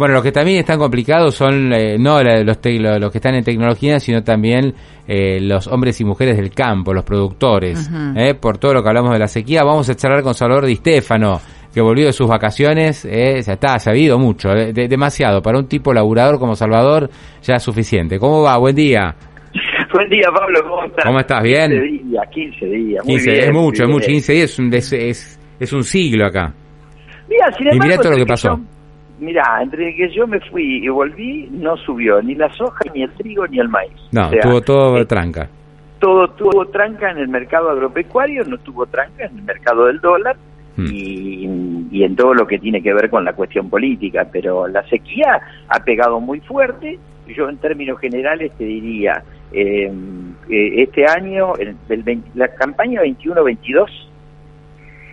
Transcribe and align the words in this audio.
Bueno, 0.00 0.14
los 0.14 0.22
que 0.22 0.32
también 0.32 0.60
están 0.60 0.78
complicados 0.78 1.34
son 1.34 1.74
eh, 1.74 1.98
no 1.98 2.22
los, 2.22 2.42
los, 2.46 2.56
que 3.12 3.18
están 3.18 3.34
en 3.34 3.44
tecnología, 3.44 4.00
sino 4.00 4.24
también 4.24 4.72
eh, 5.06 5.38
los 5.42 5.66
hombres 5.66 6.00
y 6.00 6.04
mujeres 6.06 6.38
del 6.38 6.52
campo, 6.52 6.94
los 6.94 7.04
productores. 7.04 7.90
eh, 8.16 8.32
por 8.32 8.56
todo 8.56 8.72
lo 8.72 8.82
que 8.82 8.88
hablamos 8.88 9.12
de 9.12 9.18
la 9.18 9.28
sequía, 9.28 9.62
vamos 9.62 9.90
a 9.90 9.94
charlar 9.94 10.22
con 10.22 10.32
Salvador 10.32 10.64
Di 10.64 10.76
Stefano, 10.76 11.38
que 11.74 11.82
volvió 11.82 12.06
de 12.06 12.14
sus 12.14 12.26
vacaciones. 12.26 13.04
Eh, 13.04 13.42
ya 13.42 13.52
está, 13.52 13.78
se 13.78 13.90
ha 13.90 13.92
habido 13.92 14.18
mucho, 14.18 14.48
eh, 14.54 14.72
demasiado. 14.72 15.42
Para 15.42 15.58
un 15.58 15.68
tipo 15.68 15.92
laburador 15.92 16.38
como 16.38 16.56
Salvador, 16.56 17.10
ya 17.42 17.56
es 17.56 17.62
suficiente. 17.62 18.18
¿Cómo 18.18 18.40
va? 18.40 18.56
Buen 18.56 18.74
día. 18.74 19.14
Buen 19.92 20.08
día, 20.08 20.28
Pablo. 20.34 20.60
¿Cómo 20.62 20.84
estás? 20.86 21.04
¿Cómo 21.04 21.20
estás? 21.20 21.42
¿Bien? 21.42 21.70
15 21.70 21.84
días, 22.06 22.24
15 22.32 22.66
días. 22.66 23.04
15, 23.04 23.30
bien, 23.32 23.44
es 23.44 23.52
mucho, 23.52 23.82
es 23.84 23.88
mucho. 23.90 24.06
15 24.06 24.32
días 24.32 24.50
es 24.50 24.58
un, 24.58 24.72
es, 24.72 24.92
es, 24.94 25.40
es 25.60 25.72
un 25.74 25.84
siglo 25.84 26.24
acá. 26.24 26.54
Mira, 27.28 27.52
sin 27.58 27.66
Y 27.66 27.70
embargo, 27.72 27.84
mirá 27.90 27.96
todo 28.02 28.12
lo 28.12 28.16
que 28.16 28.26
pasó. 28.26 28.56
yo- 28.56 28.79
Mirá, 29.20 29.62
entre 29.62 29.94
que 29.94 30.10
yo 30.10 30.26
me 30.26 30.40
fui 30.40 30.84
y 30.84 30.88
volví, 30.88 31.48
no 31.52 31.76
subió 31.76 32.20
ni 32.22 32.34
la 32.34 32.50
soja, 32.54 32.80
ni 32.94 33.02
el 33.02 33.10
trigo, 33.12 33.46
ni 33.46 33.58
el 33.60 33.68
maíz. 33.68 33.92
No, 34.12 34.26
O 34.26 34.30
sea, 34.30 34.40
tuvo 34.40 34.60
todo 34.62 34.98
eh, 34.98 35.04
tranca. 35.04 35.48
todo 35.98 36.28
tuvo 36.30 36.66
tranca 36.66 37.10
en 37.10 37.18
el 37.18 37.28
mercado 37.28 37.70
agropecuario, 37.70 38.44
no 38.44 38.58
tuvo 38.58 38.86
tranca 38.86 39.24
en 39.26 39.38
el 39.38 39.44
mercado 39.44 39.86
del 39.86 40.00
dólar 40.00 40.36
Hmm. 40.76 40.86
y, 40.92 41.86
y 41.90 42.04
en 42.04 42.16
todo 42.16 42.32
lo 42.32 42.46
que 42.46 42.58
tiene 42.58 42.82
que 42.82 42.94
ver 42.94 43.10
con 43.10 43.24
la 43.24 43.32
cuestión 43.32 43.68
política. 43.68 44.26
Pero 44.30 44.66
la 44.68 44.82
sequía 44.88 45.40
ha 45.68 45.80
pegado 45.80 46.20
muy 46.20 46.40
fuerte. 46.40 46.98
Yo 47.28 47.48
en 47.48 47.58
términos 47.58 47.98
generales 48.00 48.52
te 48.56 48.64
diría, 48.64 49.22
eh, 49.52 49.92
eh, 50.48 50.82
este 50.82 51.06
año, 51.06 51.54
el, 51.56 51.76
el 51.88 52.02
20 52.02 52.30
la 52.34 52.48
campaña 52.48 53.02
21-22, 53.02 53.86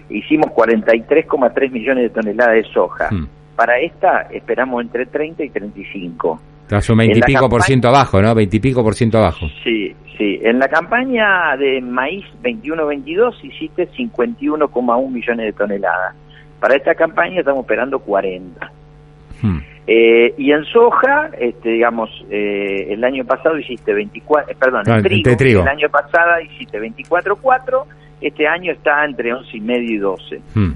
hicimos 0.09 0.47
43,3 0.51 1.71
millones 1.71 2.03
de 2.03 2.09
toneladas 2.09 2.55
de 2.55 2.63
soja. 2.73 3.09
Hmm. 3.11 3.27
Para 3.57 3.79
esta 3.79 4.27
esperamos 4.31 4.83
entre 4.83 5.07
30 5.07 5.43
y 5.43 5.49
35. 5.49 6.39
Estás 6.61 6.89
un 6.91 7.01
En 7.01 7.07
la 7.07 7.13
20 7.13 7.19
y 7.19 7.33
pico 7.33 7.49
por 7.49 7.63
ciento 7.63 7.87
abajo, 7.87 8.21
¿no? 8.21 8.35
20 8.35 8.55
y 8.55 8.59
pico 8.59 8.83
por 8.83 8.93
ciento 8.93 9.17
abajo. 9.17 9.47
Sí, 9.63 9.95
sí. 10.15 10.39
En 10.43 10.59
la 10.59 10.67
campaña 10.67 11.57
de 11.57 11.81
maíz 11.81 12.23
21-22 12.43 13.33
hiciste 13.43 13.89
51,1 13.89 15.11
millones 15.11 15.45
de 15.47 15.53
toneladas. 15.53 16.15
Para 16.59 16.75
esta 16.75 16.93
campaña 16.93 17.39
estamos 17.39 17.61
esperando 17.61 17.97
40. 17.97 18.71
Hmm. 19.41 19.57
Eh, 19.87 20.35
y 20.37 20.51
en 20.51 20.63
soja, 20.65 21.31
este, 21.39 21.69
digamos, 21.69 22.11
eh, 22.29 22.87
el 22.89 23.03
año 23.03 23.25
pasado 23.25 23.57
hiciste 23.57 23.91
24, 23.91 24.51
eh, 24.51 24.55
perdón, 24.59 24.83
No, 24.85 24.97
en 24.97 25.03
trigo, 25.03 25.35
trigo. 25.35 25.61
el 25.61 25.67
año 25.67 25.89
pasado 25.89 26.41
hiciste 26.41 26.79
24,4, 26.79 27.85
este 28.21 28.47
año 28.47 28.71
está 28.73 29.03
entre 29.03 29.33
11 29.33 29.57
y 29.57 29.61
medio 29.61 29.95
y 29.95 29.97
12. 29.97 30.41
Hmm. 30.53 30.71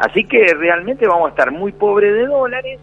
Así 0.00 0.24
que 0.24 0.54
realmente 0.54 1.06
vamos 1.06 1.26
a 1.26 1.30
estar 1.30 1.50
muy 1.50 1.72
pobres 1.72 2.14
de 2.14 2.26
dólares. 2.26 2.80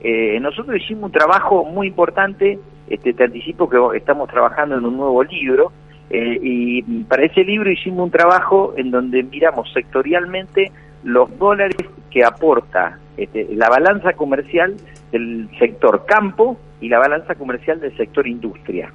Eh, 0.00 0.38
nosotros 0.40 0.76
hicimos 0.76 1.06
un 1.06 1.12
trabajo 1.12 1.64
muy 1.64 1.88
importante, 1.88 2.60
este, 2.88 3.12
te 3.12 3.24
anticipo 3.24 3.68
que 3.68 3.78
estamos 3.96 4.30
trabajando 4.30 4.78
en 4.78 4.84
un 4.84 4.96
nuevo 4.96 5.24
libro, 5.24 5.72
eh, 6.10 6.38
y 6.40 6.82
para 7.04 7.24
ese 7.24 7.42
libro 7.42 7.72
hicimos 7.72 8.04
un 8.04 8.10
trabajo 8.12 8.74
en 8.76 8.92
donde 8.92 9.24
miramos 9.24 9.72
sectorialmente 9.72 10.70
los 11.02 11.36
dólares 11.38 11.76
que 12.08 12.24
aporta 12.24 13.00
este, 13.16 13.48
la 13.52 13.68
balanza 13.68 14.12
comercial 14.12 14.76
del 15.10 15.48
sector 15.58 16.06
campo 16.06 16.56
y 16.80 16.88
la 16.88 17.00
balanza 17.00 17.34
comercial 17.34 17.80
del 17.80 17.96
sector 17.96 18.28
industria. 18.28 18.92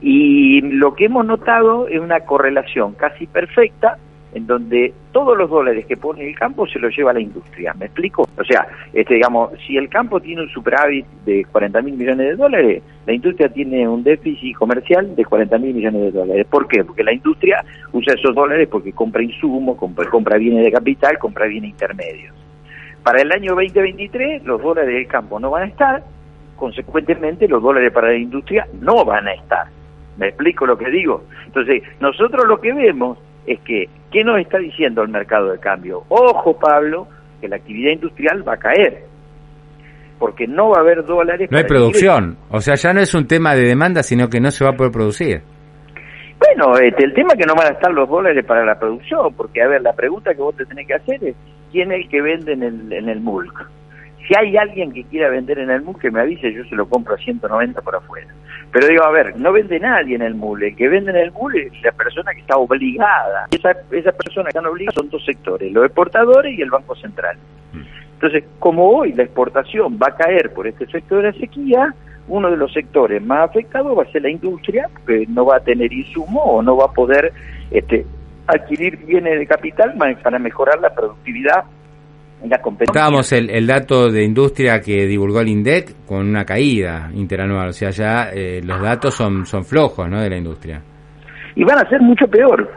Y 0.00 0.60
lo 0.62 0.94
que 0.94 1.04
hemos 1.04 1.24
notado 1.24 1.86
es 1.86 2.00
una 2.00 2.20
correlación 2.20 2.94
casi 2.94 3.28
perfecta 3.28 3.96
en 4.34 4.46
donde 4.46 4.92
todos 5.12 5.36
los 5.36 5.48
dólares 5.48 5.86
que 5.86 5.96
pone 5.96 6.26
el 6.26 6.34
campo 6.34 6.66
se 6.66 6.78
los 6.78 6.94
lleva 6.96 7.12
la 7.12 7.20
industria. 7.20 7.74
¿Me 7.74 7.86
explico? 7.86 8.28
O 8.36 8.44
sea, 8.44 8.66
este, 8.92 9.14
digamos, 9.14 9.50
si 9.66 9.76
el 9.76 9.88
campo 9.88 10.20
tiene 10.20 10.42
un 10.42 10.48
superávit 10.48 11.06
de 11.24 11.44
40 11.46 11.82
mil 11.82 11.96
millones 11.96 12.28
de 12.28 12.36
dólares, 12.36 12.82
la 13.06 13.12
industria 13.14 13.48
tiene 13.48 13.88
un 13.88 14.02
déficit 14.02 14.54
comercial 14.56 15.16
de 15.16 15.24
40 15.24 15.58
mil 15.58 15.74
millones 15.74 16.02
de 16.02 16.10
dólares. 16.12 16.46
¿Por 16.48 16.68
qué? 16.68 16.84
Porque 16.84 17.02
la 17.02 17.12
industria 17.12 17.64
usa 17.92 18.14
esos 18.14 18.34
dólares 18.34 18.68
porque 18.70 18.92
compra 18.92 19.22
insumos, 19.22 19.76
compra, 19.76 20.08
compra 20.10 20.36
bienes 20.36 20.64
de 20.64 20.72
capital, 20.72 21.18
compra 21.18 21.46
bienes 21.46 21.70
intermedios. 21.70 22.34
Para 23.02 23.22
el 23.22 23.32
año 23.32 23.54
2023 23.54 24.44
los 24.44 24.60
dólares 24.60 24.92
del 24.92 25.06
campo 25.06 25.40
no 25.40 25.50
van 25.50 25.62
a 25.62 25.66
estar, 25.66 26.02
consecuentemente 26.56 27.48
los 27.48 27.62
dólares 27.62 27.92
para 27.92 28.08
la 28.08 28.16
industria 28.16 28.66
no 28.80 29.04
van 29.04 29.28
a 29.28 29.32
estar. 29.32 29.66
¿Me 30.18 30.28
explico 30.28 30.66
lo 30.66 30.76
que 30.76 30.90
digo? 30.90 31.22
Entonces, 31.46 31.82
nosotros 32.00 32.44
lo 32.46 32.60
que 32.60 32.72
vemos 32.72 33.18
es 33.48 33.60
que, 33.60 33.88
¿qué 34.10 34.22
nos 34.22 34.38
está 34.40 34.58
diciendo 34.58 35.02
el 35.02 35.08
mercado 35.08 35.50
de 35.50 35.58
cambio? 35.58 36.04
Ojo, 36.08 36.58
Pablo, 36.58 37.08
que 37.40 37.48
la 37.48 37.56
actividad 37.56 37.92
industrial 37.92 38.46
va 38.46 38.54
a 38.54 38.58
caer, 38.58 39.04
porque 40.18 40.46
no 40.46 40.70
va 40.70 40.78
a 40.78 40.80
haber 40.80 41.04
dólares. 41.04 41.50
No 41.50 41.58
hay 41.58 41.64
producción. 41.64 42.36
O 42.50 42.60
sea, 42.60 42.74
ya 42.74 42.92
no 42.92 43.00
es 43.00 43.14
un 43.14 43.26
tema 43.26 43.54
de 43.54 43.62
demanda, 43.62 44.02
sino 44.02 44.28
que 44.28 44.40
no 44.40 44.50
se 44.50 44.64
va 44.64 44.70
a 44.70 44.76
poder 44.76 44.92
producir. 44.92 45.42
Bueno, 46.38 46.78
este, 46.78 47.04
el 47.04 47.14
tema 47.14 47.30
es 47.32 47.40
que 47.40 47.46
no 47.46 47.54
van 47.54 47.68
a 47.68 47.74
estar 47.74 47.92
los 47.92 48.08
dólares 48.08 48.44
para 48.44 48.64
la 48.64 48.78
producción, 48.78 49.34
porque, 49.34 49.62
a 49.62 49.68
ver, 49.68 49.82
la 49.82 49.92
pregunta 49.92 50.34
que 50.34 50.40
vos 50.40 50.54
te 50.54 50.66
tenés 50.66 50.86
que 50.86 50.94
hacer 50.94 51.24
es, 51.24 51.34
¿quién 51.72 51.90
es 51.90 52.04
el 52.04 52.08
que 52.08 52.20
vende 52.20 52.52
en 52.52 52.62
el, 52.62 52.92
en 52.92 53.08
el 53.08 53.20
MULC? 53.20 53.66
Si 54.28 54.34
hay 54.38 54.58
alguien 54.58 54.92
que 54.92 55.04
quiera 55.04 55.30
vender 55.30 55.58
en 55.58 55.70
el 55.70 55.80
MULC, 55.80 56.02
que 56.02 56.10
me 56.10 56.20
avise, 56.20 56.52
yo 56.52 56.62
se 56.64 56.76
lo 56.76 56.86
compro 56.86 57.14
a 57.14 57.18
190 57.18 57.80
por 57.80 57.96
afuera. 57.96 58.28
Pero 58.70 58.86
digo, 58.86 59.02
a 59.02 59.10
ver, 59.10 59.34
no 59.38 59.52
vende 59.52 59.80
nadie 59.80 60.16
en 60.16 60.22
el 60.22 60.34
MULC, 60.34 60.62
el 60.62 60.76
que 60.76 60.88
vende 60.88 61.12
en 61.12 61.16
el 61.16 61.32
MULC 61.32 61.56
es 61.56 61.82
la 61.82 61.92
persona 61.92 62.34
que 62.34 62.40
está 62.40 62.58
obligada. 62.58 63.48
Esa, 63.50 63.70
esa 63.90 64.12
persona 64.12 64.44
que 64.44 64.50
están 64.50 64.66
obligadas 64.66 64.96
son 64.96 65.08
dos 65.08 65.24
sectores, 65.24 65.72
los 65.72 65.86
exportadores 65.86 66.58
y 66.58 66.60
el 66.60 66.70
Banco 66.70 66.94
Central. 66.96 67.38
Entonces, 68.12 68.44
como 68.58 68.90
hoy 68.90 69.12
la 69.12 69.22
exportación 69.22 69.98
va 70.02 70.08
a 70.08 70.16
caer 70.16 70.52
por 70.52 70.66
este 70.66 70.86
sector 70.88 71.22
de 71.22 71.32
la 71.32 71.38
sequía, 71.38 71.94
uno 72.26 72.50
de 72.50 72.58
los 72.58 72.70
sectores 72.72 73.22
más 73.22 73.48
afectados 73.48 73.96
va 73.96 74.02
a 74.02 74.12
ser 74.12 74.22
la 74.22 74.30
industria, 74.30 74.90
que 75.06 75.24
no 75.28 75.46
va 75.46 75.56
a 75.56 75.60
tener 75.60 75.90
insumo 75.90 76.42
o 76.42 76.62
no 76.62 76.76
va 76.76 76.86
a 76.86 76.92
poder 76.92 77.32
este, 77.70 78.04
adquirir 78.46 78.98
bienes 78.98 79.38
de 79.38 79.46
capital 79.46 79.94
para 80.22 80.38
mejorar 80.38 80.80
la 80.80 80.94
productividad 80.94 81.64
y 82.44 82.48
la 82.48 82.60
competencia. 82.60 82.98
Estábamos 83.00 83.32
el, 83.32 83.50
el 83.50 83.66
dato 83.66 84.10
de 84.10 84.24
industria 84.24 84.80
que 84.80 85.06
divulgó 85.06 85.40
el 85.40 85.48
INDEC 85.48 86.06
con 86.06 86.28
una 86.28 86.44
caída 86.44 87.10
interanual. 87.14 87.68
O 87.68 87.72
sea, 87.72 87.90
ya 87.90 88.30
eh, 88.32 88.60
los 88.62 88.80
datos 88.80 89.14
son, 89.14 89.44
son 89.46 89.64
flojos, 89.64 90.08
¿no? 90.08 90.20
De 90.20 90.30
la 90.30 90.36
industria. 90.36 90.82
y 91.54 91.64
van 91.64 91.78
a 91.78 91.88
ser 91.88 92.00
mucho 92.00 92.26
peor. 92.28 92.70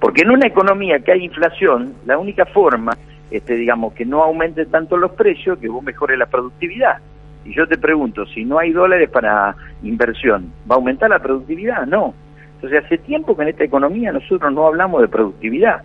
Porque 0.00 0.22
en 0.22 0.30
una 0.30 0.46
economía 0.46 0.98
que 1.00 1.12
hay 1.12 1.24
inflación, 1.24 1.94
la 2.06 2.16
única 2.16 2.46
forma, 2.46 2.92
este, 3.30 3.54
digamos, 3.54 3.92
que 3.92 4.06
no 4.06 4.22
aumente 4.22 4.64
tanto 4.66 4.96
los 4.96 5.12
precios, 5.12 5.58
que 5.58 5.68
vos 5.68 5.82
mejores 5.84 6.18
la 6.18 6.26
productividad. 6.26 6.98
Y 7.44 7.54
yo 7.54 7.66
te 7.66 7.76
pregunto, 7.76 8.24
si 8.26 8.44
no 8.44 8.58
hay 8.58 8.72
dólares 8.72 9.10
para 9.10 9.54
inversión, 9.82 10.52
¿va 10.70 10.76
a 10.76 10.78
aumentar 10.78 11.10
la 11.10 11.18
productividad? 11.18 11.86
No. 11.86 12.14
Entonces, 12.54 12.84
hace 12.84 12.98
tiempo 12.98 13.36
que 13.36 13.42
en 13.42 13.48
esta 13.48 13.64
economía 13.64 14.12
nosotros 14.12 14.52
no 14.52 14.66
hablamos 14.66 15.02
de 15.02 15.08
productividad. 15.08 15.82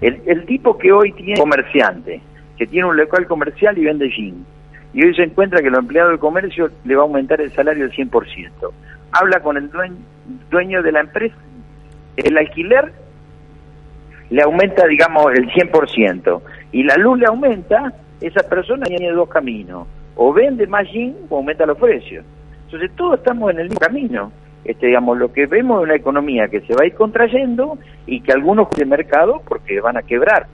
El, 0.00 0.46
tipo 0.46 0.78
que 0.78 0.92
hoy 0.92 1.12
tiene 1.12 1.38
comerciante, 1.38 2.22
que 2.56 2.66
tiene 2.66 2.88
un 2.88 2.96
local 2.96 3.26
comercial 3.26 3.76
y 3.76 3.84
vende 3.84 4.08
jean, 4.10 4.46
y 4.94 5.04
hoy 5.04 5.14
se 5.14 5.22
encuentra 5.22 5.60
que 5.60 5.68
el 5.68 5.74
empleado 5.74 6.08
del 6.10 6.18
comercio 6.18 6.70
le 6.84 6.96
va 6.96 7.02
a 7.02 7.04
aumentar 7.04 7.40
el 7.40 7.52
salario 7.52 7.84
del 7.86 7.92
100%. 7.92 8.50
Habla 9.12 9.40
con 9.40 9.56
el 9.56 9.70
dueño, 9.70 9.96
dueño 10.50 10.82
de 10.82 10.92
la 10.92 11.00
empresa, 11.00 11.36
el 12.16 12.36
alquiler 12.38 12.92
le 14.30 14.42
aumenta, 14.42 14.86
digamos, 14.86 15.32
el 15.34 15.48
100%, 15.50 16.40
y 16.72 16.82
la 16.84 16.96
luz 16.96 17.18
le 17.18 17.26
aumenta, 17.26 17.92
esa 18.20 18.42
persona 18.48 18.86
tiene 18.86 19.12
dos 19.12 19.28
caminos, 19.28 19.86
o 20.16 20.32
vende 20.32 20.66
más 20.66 20.86
jean 20.90 21.14
o 21.28 21.36
aumenta 21.36 21.66
los 21.66 21.76
precios. 21.78 22.24
Entonces 22.64 22.90
todos 22.96 23.18
estamos 23.18 23.50
en 23.50 23.58
el 23.58 23.64
mismo 23.64 23.80
camino. 23.80 24.32
Este, 24.64 24.88
digamos, 24.88 25.18
lo 25.18 25.32
que 25.32 25.46
vemos 25.46 25.80
es 25.80 25.84
una 25.84 25.96
economía 25.96 26.48
que 26.48 26.60
se 26.60 26.74
va 26.74 26.80
a 26.82 26.86
ir 26.86 26.94
contrayendo 26.94 27.78
y 28.06 28.20
que 28.20 28.32
algunos 28.32 28.68
de 28.70 28.84
mercado 28.84 29.42
porque 29.46 29.80
van 29.80 29.96
a 29.96 30.02
quebrar. 30.02 30.46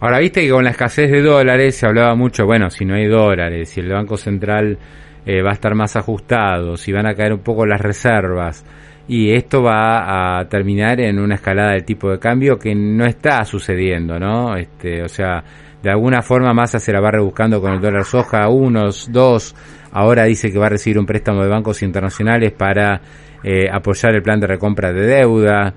Ahora, 0.00 0.18
viste 0.18 0.40
que 0.42 0.50
con 0.50 0.64
la 0.64 0.70
escasez 0.70 1.10
de 1.10 1.20
dólares 1.20 1.76
se 1.76 1.86
hablaba 1.86 2.14
mucho, 2.14 2.46
bueno, 2.46 2.70
si 2.70 2.84
no 2.86 2.94
hay 2.94 3.06
dólares, 3.06 3.68
si 3.68 3.80
el 3.80 3.92
Banco 3.92 4.16
Central 4.16 4.78
eh, 5.26 5.42
va 5.42 5.50
a 5.50 5.54
estar 5.54 5.74
más 5.74 5.94
ajustado, 5.96 6.76
si 6.76 6.90
van 6.90 7.06
a 7.06 7.14
caer 7.14 7.34
un 7.34 7.40
poco 7.40 7.66
las 7.66 7.80
reservas, 7.80 8.64
y 9.06 9.32
esto 9.32 9.62
va 9.62 10.38
a 10.38 10.48
terminar 10.48 11.00
en 11.00 11.18
una 11.18 11.34
escalada 11.34 11.72
del 11.72 11.84
tipo 11.84 12.10
de 12.10 12.18
cambio 12.18 12.58
que 12.58 12.74
no 12.74 13.04
está 13.04 13.44
sucediendo, 13.44 14.18
¿no? 14.18 14.56
Este, 14.56 15.02
o 15.02 15.08
sea, 15.08 15.42
de 15.82 15.90
alguna 15.90 16.22
forma 16.22 16.54
Massa 16.54 16.78
se 16.78 16.92
la 16.92 17.00
va 17.00 17.10
rebuscando 17.10 17.60
con 17.60 17.72
el 17.72 17.80
dólar 17.80 18.04
soja, 18.04 18.48
unos, 18.48 19.10
dos, 19.12 19.54
ahora 19.92 20.24
dice 20.24 20.52
que 20.52 20.58
va 20.58 20.66
a 20.66 20.70
recibir 20.70 20.98
un 20.98 21.06
préstamo 21.06 21.42
de 21.42 21.48
bancos 21.48 21.82
internacionales 21.82 22.52
para 22.52 23.00
eh, 23.42 23.68
apoyar 23.70 24.14
el 24.14 24.22
plan 24.22 24.38
de 24.40 24.46
recompra 24.46 24.92
de 24.92 25.00
deuda, 25.06 25.72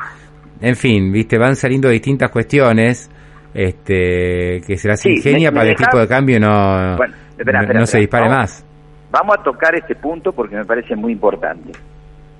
en 0.61 0.75
fin, 0.75 1.11
viste, 1.11 1.37
van 1.37 1.55
saliendo 1.55 1.89
distintas 1.89 2.29
cuestiones 2.31 3.09
este 3.53 4.61
que 4.65 4.77
se 4.77 4.87
las 4.87 4.99
Sí, 5.01 5.09
ingenia 5.15 5.51
me- 5.51 5.55
para 5.57 5.69
me 5.69 5.75
que 5.75 5.83
el 5.83 5.89
tipo 5.89 5.99
de 5.99 6.07
cambio 6.07 6.39
no, 6.39 6.97
Bueno, 6.97 7.13
espera, 7.37 7.59
no- 7.59 7.65
espera, 7.67 7.85
se 7.85 7.99
dispare 7.99 8.23
Vamos- 8.27 8.37
más. 8.37 8.65
Vamos 9.11 9.35
a 9.39 9.43
tocar 9.43 9.75
este 9.75 9.93
punto 9.95 10.31
porque 10.33 10.55
me 10.55 10.65
parece 10.65 10.95
muy 10.95 11.11
importante. 11.11 11.71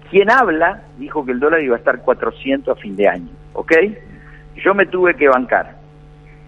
Quien 0.09 0.29
habla 0.31 0.81
dijo 0.97 1.23
que 1.25 1.31
el 1.31 1.39
dólar 1.39 1.61
iba 1.61 1.75
a 1.75 1.79
estar 1.79 1.99
400 2.01 2.75
a 2.77 2.81
fin 2.81 2.95
de 2.95 3.07
año, 3.07 3.29
¿ok? 3.53 3.71
Yo 4.63 4.73
me 4.73 4.85
tuve 4.87 5.13
que 5.15 5.27
bancar 5.27 5.75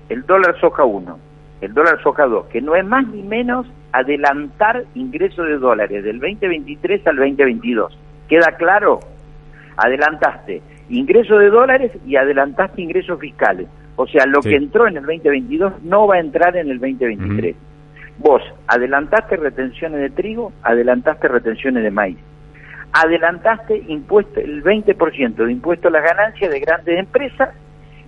el 0.09 0.23
dólar 0.25 0.59
soja 0.59 0.83
1, 0.83 1.19
el 1.61 1.73
dólar 1.73 2.01
soja 2.03 2.25
2, 2.25 2.47
que 2.47 2.61
no 2.61 2.75
es 2.75 2.85
más 2.85 3.07
ni 3.07 3.21
menos 3.23 3.67
adelantar 3.91 4.83
ingresos 4.95 5.47
de 5.47 5.57
dólares 5.57 6.03
del 6.03 6.19
2023 6.19 7.05
al 7.07 7.15
2022. 7.17 7.97
¿Queda 8.27 8.55
claro? 8.57 8.99
Adelantaste 9.77 10.61
ingresos 10.89 11.39
de 11.39 11.49
dólares 11.49 11.91
y 12.05 12.15
adelantaste 12.15 12.81
ingresos 12.81 13.19
fiscales. 13.19 13.67
O 13.95 14.07
sea, 14.07 14.25
lo 14.25 14.41
que 14.41 14.55
entró 14.55 14.87
en 14.87 14.97
el 14.97 15.05
2022 15.05 15.83
no 15.83 16.07
va 16.07 16.15
a 16.15 16.19
entrar 16.19 16.55
en 16.57 16.69
el 16.69 16.79
2023. 16.79 17.55
Vos 18.17 18.41
adelantaste 18.67 19.37
retenciones 19.37 20.01
de 20.01 20.09
trigo, 20.09 20.51
adelantaste 20.63 21.27
retenciones 21.27 21.83
de 21.83 21.91
maíz. 21.91 22.17
Adelantaste 22.91 23.83
impuesto, 23.87 24.39
el 24.39 24.63
20% 24.63 25.35
de 25.35 25.51
impuesto 25.51 25.87
a 25.87 25.91
las 25.91 26.03
ganancias 26.03 26.51
de 26.51 26.59
grandes 26.59 26.99
empresas 26.99 27.49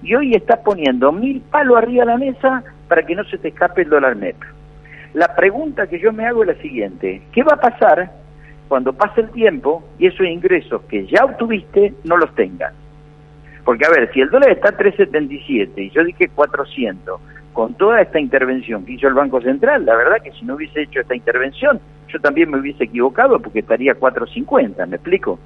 y 0.02 0.14
hoy 0.16 0.34
estás 0.34 0.60
poniendo 0.60 1.12
mil 1.12 1.42
palos 1.42 1.78
arriba 1.78 2.06
de 2.06 2.12
la 2.12 2.18
mesa 2.18 2.64
para 2.88 3.04
que 3.04 3.16
no 3.16 3.24
se 3.26 3.38
te 3.38 3.50
escape 3.50 3.82
el 3.82 3.90
dólar 3.90 4.16
neto. 4.16 4.46
La 5.14 5.36
pregunta 5.36 5.88
que 5.88 6.00
yo 6.00 6.14
me 6.14 6.26
hago 6.26 6.44
es 6.44 6.56
la 6.56 6.62
siguiente, 6.62 7.22
¿qué 7.34 7.44
va 7.44 7.56
a 7.56 7.62
pasar 7.62 8.12
cuando 8.68 8.94
pase 8.94 9.22
el 9.22 9.30
tiempo 9.32 9.84
y 9.98 10.08
esos 10.08 10.26
ingresos 10.26 10.82
que 10.84 11.06
ya 11.08 11.26
obtuviste 11.26 11.94
no 12.04 12.18
los 12.18 12.34
tengas? 12.36 12.74
Porque 13.64 13.86
a 13.86 13.90
ver, 13.90 14.12
si 14.14 14.22
el 14.22 14.30
dólar 14.30 14.52
está 14.52 14.70
a 14.70 14.78
3.77 14.78 15.72
y 15.78 15.90
yo 15.90 16.04
dije 16.04 16.30
400, 16.30 17.20
con 17.54 17.74
toda 17.74 18.02
esta 18.02 18.20
intervención 18.20 18.86
que 18.86 18.94
hizo 18.94 19.08
el 19.08 19.14
Banco 19.14 19.42
Central, 19.42 19.86
la 19.86 19.96
verdad 19.96 20.22
que 20.24 20.32
si 20.32 20.46
no 20.46 20.56
hubiese 20.56 20.84
hecho 20.84 21.02
esta 21.02 21.16
intervención, 21.16 21.80
yo 22.08 22.20
también 22.20 22.52
me 22.52 22.60
hubiese 22.60 22.84
equivocado 22.84 23.40
porque 23.40 23.60
estaría 23.60 23.94
a 23.94 23.96
4.50, 23.96 24.88
¿me 24.88 24.96
explico? 24.96 25.40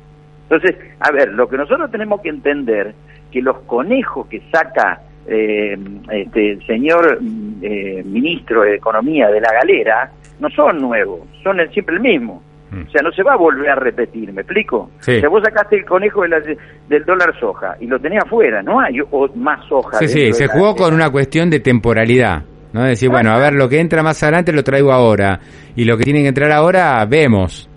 Entonces, 0.49 0.75
a 0.99 1.11
ver, 1.11 1.29
lo 1.29 1.47
que 1.47 1.57
nosotros 1.57 1.89
tenemos 1.89 2.21
que 2.21 2.29
entender 2.29 2.93
que 3.31 3.41
los 3.41 3.59
conejos 3.59 4.27
que 4.27 4.41
saca 4.51 5.01
eh, 5.25 5.77
este, 6.11 6.51
el 6.51 6.67
señor 6.67 7.19
eh, 7.61 8.03
ministro 8.05 8.63
de 8.63 8.75
Economía 8.75 9.29
de 9.29 9.39
la 9.39 9.53
galera 9.53 10.11
no 10.39 10.49
son 10.49 10.79
nuevos, 10.79 11.21
son 11.41 11.59
el, 11.59 11.71
siempre 11.71 11.95
el 11.95 12.01
mismo. 12.01 12.43
Mm. 12.71 12.87
O 12.87 12.89
sea, 12.89 13.01
no 13.03 13.11
se 13.11 13.21
va 13.21 13.33
a 13.33 13.37
volver 13.37 13.69
a 13.69 13.75
repetir, 13.75 14.31
¿me 14.31 14.41
explico? 14.41 14.91
Sí. 14.99 15.17
O 15.17 15.19
sea, 15.19 15.29
vos 15.29 15.41
sacaste 15.43 15.75
el 15.75 15.85
conejo 15.85 16.21
de 16.21 16.29
la, 16.29 16.39
del 16.39 17.05
dólar 17.05 17.37
soja 17.37 17.75
y 17.81 17.85
lo 17.85 17.99
tenías 17.99 18.23
afuera, 18.25 18.63
no 18.63 18.79
hay 18.79 18.99
o, 19.11 19.27
más 19.35 19.65
soja. 19.67 19.97
Sí, 19.97 20.07
sí, 20.07 20.33
se 20.33 20.47
jugó 20.47 20.75
con 20.75 20.93
una 20.93 21.09
cuestión 21.09 21.49
de 21.49 21.59
temporalidad. 21.59 22.43
¿no? 22.71 22.83
Decir, 22.83 23.09
bueno, 23.09 23.31
a 23.31 23.37
ver, 23.37 23.53
lo 23.53 23.67
que 23.67 23.81
entra 23.81 24.01
más 24.01 24.23
adelante 24.23 24.53
lo 24.53 24.63
traigo 24.63 24.93
ahora. 24.93 25.39
Y 25.75 25.83
lo 25.83 25.97
que 25.97 26.05
tiene 26.05 26.21
que 26.21 26.29
entrar 26.29 26.51
ahora, 26.51 27.05
vemos. 27.05 27.69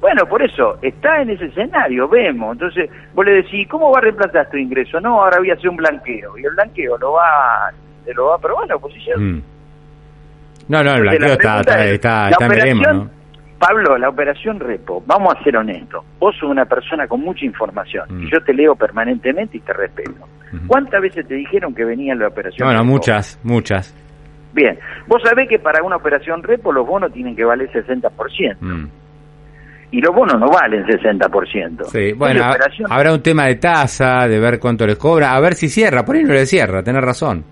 Bueno, 0.00 0.26
por 0.28 0.42
eso, 0.42 0.76
está 0.82 1.22
en 1.22 1.30
ese 1.30 1.46
escenario, 1.46 2.06
vemos. 2.06 2.52
Entonces, 2.52 2.90
vos 3.14 3.24
le 3.24 3.36
decís, 3.36 3.66
¿cómo 3.70 3.90
va 3.90 4.00
a 4.00 4.02
reemplazar 4.02 4.50
tu 4.50 4.58
ingreso? 4.58 5.00
No, 5.00 5.22
ahora 5.22 5.38
voy 5.38 5.48
a 5.50 5.54
hacer 5.54 5.70
un 5.70 5.76
blanqueo. 5.76 6.36
Y 6.36 6.44
el 6.44 6.54
blanqueo 6.54 6.98
lo 6.98 7.12
va, 7.12 7.72
lo 8.14 8.26
va 8.26 8.34
a 8.34 8.36
aprobar 8.36 8.68
la 8.68 8.76
oposición. 8.76 9.36
Mm. 9.36 9.42
No, 10.68 10.82
no, 10.82 10.94
el 10.94 11.00
blanqueo 11.00 11.32
está, 11.32 11.60
está, 11.60 11.84
está, 11.86 12.28
está, 12.28 12.48
veremos, 12.48 12.86
¿no? 12.86 13.23
Pablo, 13.58 13.96
la 13.96 14.08
operación 14.08 14.60
Repo, 14.60 15.02
vamos 15.06 15.34
a 15.34 15.42
ser 15.44 15.56
honestos, 15.56 16.04
vos 16.18 16.34
sos 16.38 16.50
una 16.50 16.64
persona 16.66 17.06
con 17.06 17.20
mucha 17.20 17.44
información 17.44 18.04
Mm. 18.10 18.22
y 18.24 18.30
yo 18.30 18.42
te 18.44 18.52
leo 18.52 18.74
permanentemente 18.74 19.56
y 19.56 19.60
te 19.60 19.72
respeto. 19.72 20.26
¿Cuántas 20.68 21.00
veces 21.00 21.26
te 21.26 21.34
dijeron 21.34 21.74
que 21.74 21.84
venía 21.84 22.14
la 22.14 22.28
operación 22.28 22.66
Bueno, 22.68 22.80
Repo? 22.82 22.92
muchas, 22.92 23.40
muchas. 23.42 23.94
Bien, 24.52 24.78
vos 25.08 25.20
sabés 25.24 25.48
que 25.48 25.58
para 25.58 25.82
una 25.82 25.96
operación 25.96 26.42
Repo 26.42 26.72
los 26.72 26.86
bonos 26.86 27.12
tienen 27.12 27.34
que 27.34 27.44
valer 27.44 27.70
60%. 27.72 28.56
Mm. 28.60 28.86
Y 29.90 30.00
los 30.00 30.14
bonos 30.14 30.38
no 30.40 30.46
valen 30.48 30.84
60%. 30.86 31.84
Sí, 31.84 32.12
bueno, 32.12 32.48
operación- 32.50 32.92
habrá 32.92 33.12
un 33.12 33.22
tema 33.22 33.46
de 33.46 33.56
tasa, 33.56 34.26
de 34.28 34.38
ver 34.40 34.58
cuánto 34.58 34.86
les 34.86 34.96
cobra, 34.98 35.34
a 35.34 35.40
ver 35.40 35.54
si 35.54 35.68
cierra, 35.68 36.04
por 36.04 36.16
ahí 36.16 36.22
no 36.24 36.34
le 36.34 36.46
cierra, 36.46 36.82
tenés 36.82 37.02
razón. 37.02 37.44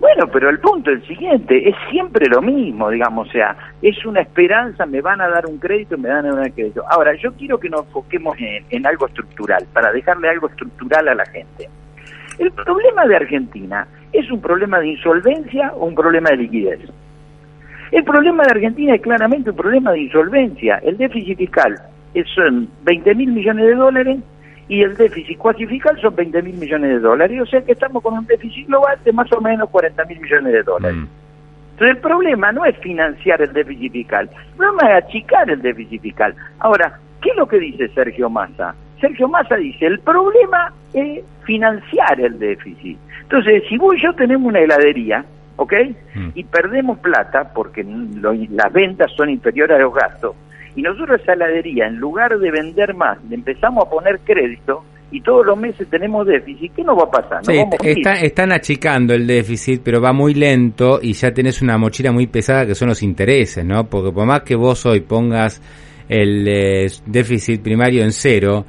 Bueno, 0.00 0.26
pero 0.32 0.48
el 0.48 0.58
punto 0.60 0.90
es 0.90 1.02
el 1.02 1.06
siguiente, 1.08 1.68
es 1.68 1.74
siempre 1.90 2.26
lo 2.26 2.40
mismo, 2.40 2.88
digamos, 2.88 3.28
o 3.28 3.30
sea, 3.32 3.54
es 3.82 4.02
una 4.06 4.22
esperanza, 4.22 4.86
me 4.86 5.02
van 5.02 5.20
a 5.20 5.28
dar 5.28 5.44
un 5.46 5.58
crédito, 5.58 5.98
me 5.98 6.08
van 6.08 6.24
a 6.24 6.30
dar 6.34 6.46
un 6.46 6.50
crédito. 6.52 6.82
Ahora, 6.88 7.14
yo 7.16 7.32
quiero 7.34 7.60
que 7.60 7.68
nos 7.68 7.84
enfoquemos 7.86 8.34
en, 8.38 8.64
en 8.70 8.86
algo 8.86 9.06
estructural, 9.06 9.66
para 9.74 9.92
dejarle 9.92 10.30
algo 10.30 10.48
estructural 10.48 11.06
a 11.08 11.14
la 11.14 11.26
gente. 11.26 11.68
El 12.38 12.50
problema 12.52 13.04
de 13.06 13.16
Argentina 13.16 13.86
es 14.12 14.30
un 14.30 14.40
problema 14.40 14.80
de 14.80 14.88
insolvencia 14.88 15.72
o 15.74 15.84
un 15.86 15.94
problema 15.94 16.30
de 16.30 16.36
liquidez. 16.38 16.80
El 17.92 18.04
problema 18.04 18.44
de 18.44 18.52
Argentina 18.52 18.94
es 18.94 19.02
claramente 19.02 19.50
un 19.50 19.56
problema 19.56 19.92
de 19.92 20.00
insolvencia. 20.00 20.78
El 20.82 20.96
déficit 20.96 21.36
fiscal 21.36 21.74
es- 22.14 22.26
son 22.34 22.70
20 22.84 23.14
mil 23.14 23.32
millones 23.32 23.66
de 23.66 23.74
dólares 23.74 24.18
y 24.70 24.82
el 24.82 24.96
déficit 24.96 25.36
cuasi 25.36 25.66
fiscal 25.66 26.00
son 26.00 26.14
20 26.14 26.42
mil 26.42 26.56
millones 26.56 26.90
de 26.90 26.98
dólares. 27.00 27.40
O 27.42 27.46
sea 27.46 27.60
que 27.62 27.72
estamos 27.72 28.02
con 28.02 28.14
un 28.14 28.24
déficit 28.26 28.66
global 28.68 28.96
de 29.04 29.12
más 29.12 29.30
o 29.32 29.40
menos 29.40 29.68
40 29.68 30.04
mil 30.06 30.20
millones 30.20 30.52
de 30.52 30.62
dólares. 30.62 30.96
Mm. 30.96 31.06
Entonces 31.72 31.96
el 31.96 32.02
problema 32.02 32.52
no 32.52 32.64
es 32.64 32.76
financiar 32.78 33.42
el 33.42 33.52
déficit 33.52 33.92
fiscal, 33.92 34.30
el 34.52 34.56
problema 34.56 34.90
es 34.98 35.04
achicar 35.04 35.50
el 35.50 35.60
déficit 35.60 36.00
fiscal. 36.02 36.34
Ahora, 36.58 36.98
¿qué 37.20 37.30
es 37.30 37.36
lo 37.36 37.46
que 37.48 37.58
dice 37.58 37.88
Sergio 37.88 38.28
Massa? 38.30 38.74
Sergio 39.00 39.28
Massa 39.28 39.56
dice, 39.56 39.86
el 39.86 39.98
problema 40.00 40.72
es 40.92 41.24
financiar 41.44 42.20
el 42.20 42.38
déficit. 42.38 42.98
Entonces, 43.22 43.62
si 43.68 43.78
vos 43.78 43.94
y 43.96 44.02
yo 44.02 44.12
tenemos 44.14 44.46
una 44.48 44.60
heladería, 44.60 45.24
¿ok? 45.56 45.72
Mm. 46.14 46.28
Y 46.34 46.44
perdemos 46.44 46.98
plata 46.98 47.50
porque 47.54 47.82
lo- 47.82 48.34
las 48.34 48.72
ventas 48.72 49.10
son 49.16 49.30
inferiores 49.30 49.76
a 49.76 49.80
los 49.80 49.94
gastos, 49.94 50.34
y 50.76 50.82
nosotros 50.82 51.20
esa 51.22 51.32
heladería, 51.34 51.86
en 51.86 51.96
lugar 51.96 52.38
de 52.38 52.50
vender 52.50 52.94
más, 52.94 53.18
le 53.28 53.34
empezamos 53.36 53.84
a 53.86 53.90
poner 53.90 54.20
crédito, 54.20 54.84
y 55.12 55.20
todos 55.22 55.44
los 55.44 55.58
meses 55.58 55.88
tenemos 55.90 56.24
déficit, 56.24 56.72
¿qué 56.76 56.84
nos 56.84 56.96
va 56.96 57.02
a 57.02 57.10
pasar? 57.10 57.38
Nos 57.38 57.46
Sí, 57.48 57.56
vamos 57.56 57.74
a 57.74 57.82
hundir. 57.82 57.98
está- 57.98 58.20
están 58.20 58.52
achicando 58.52 59.12
el 59.14 59.26
déficit, 59.26 59.80
pero 59.84 60.00
va 60.00 60.12
muy 60.12 60.34
lento 60.34 61.00
y 61.02 61.14
ya 61.14 61.32
tenés 61.32 61.60
una 61.62 61.76
mochila 61.78 62.12
muy 62.12 62.28
pesada 62.28 62.64
que 62.64 62.76
son 62.76 62.88
los 62.88 63.02
intereses, 63.02 63.64
¿no? 63.64 63.88
Porque 63.88 64.12
por 64.12 64.24
más 64.26 64.42
que 64.42 64.54
vos 64.54 64.86
hoy 64.86 65.00
pongas 65.00 65.60
el 66.08 66.46
eh, 66.46 66.86
déficit 67.06 67.60
primario 67.60 68.04
en 68.04 68.12
cero, 68.12 68.64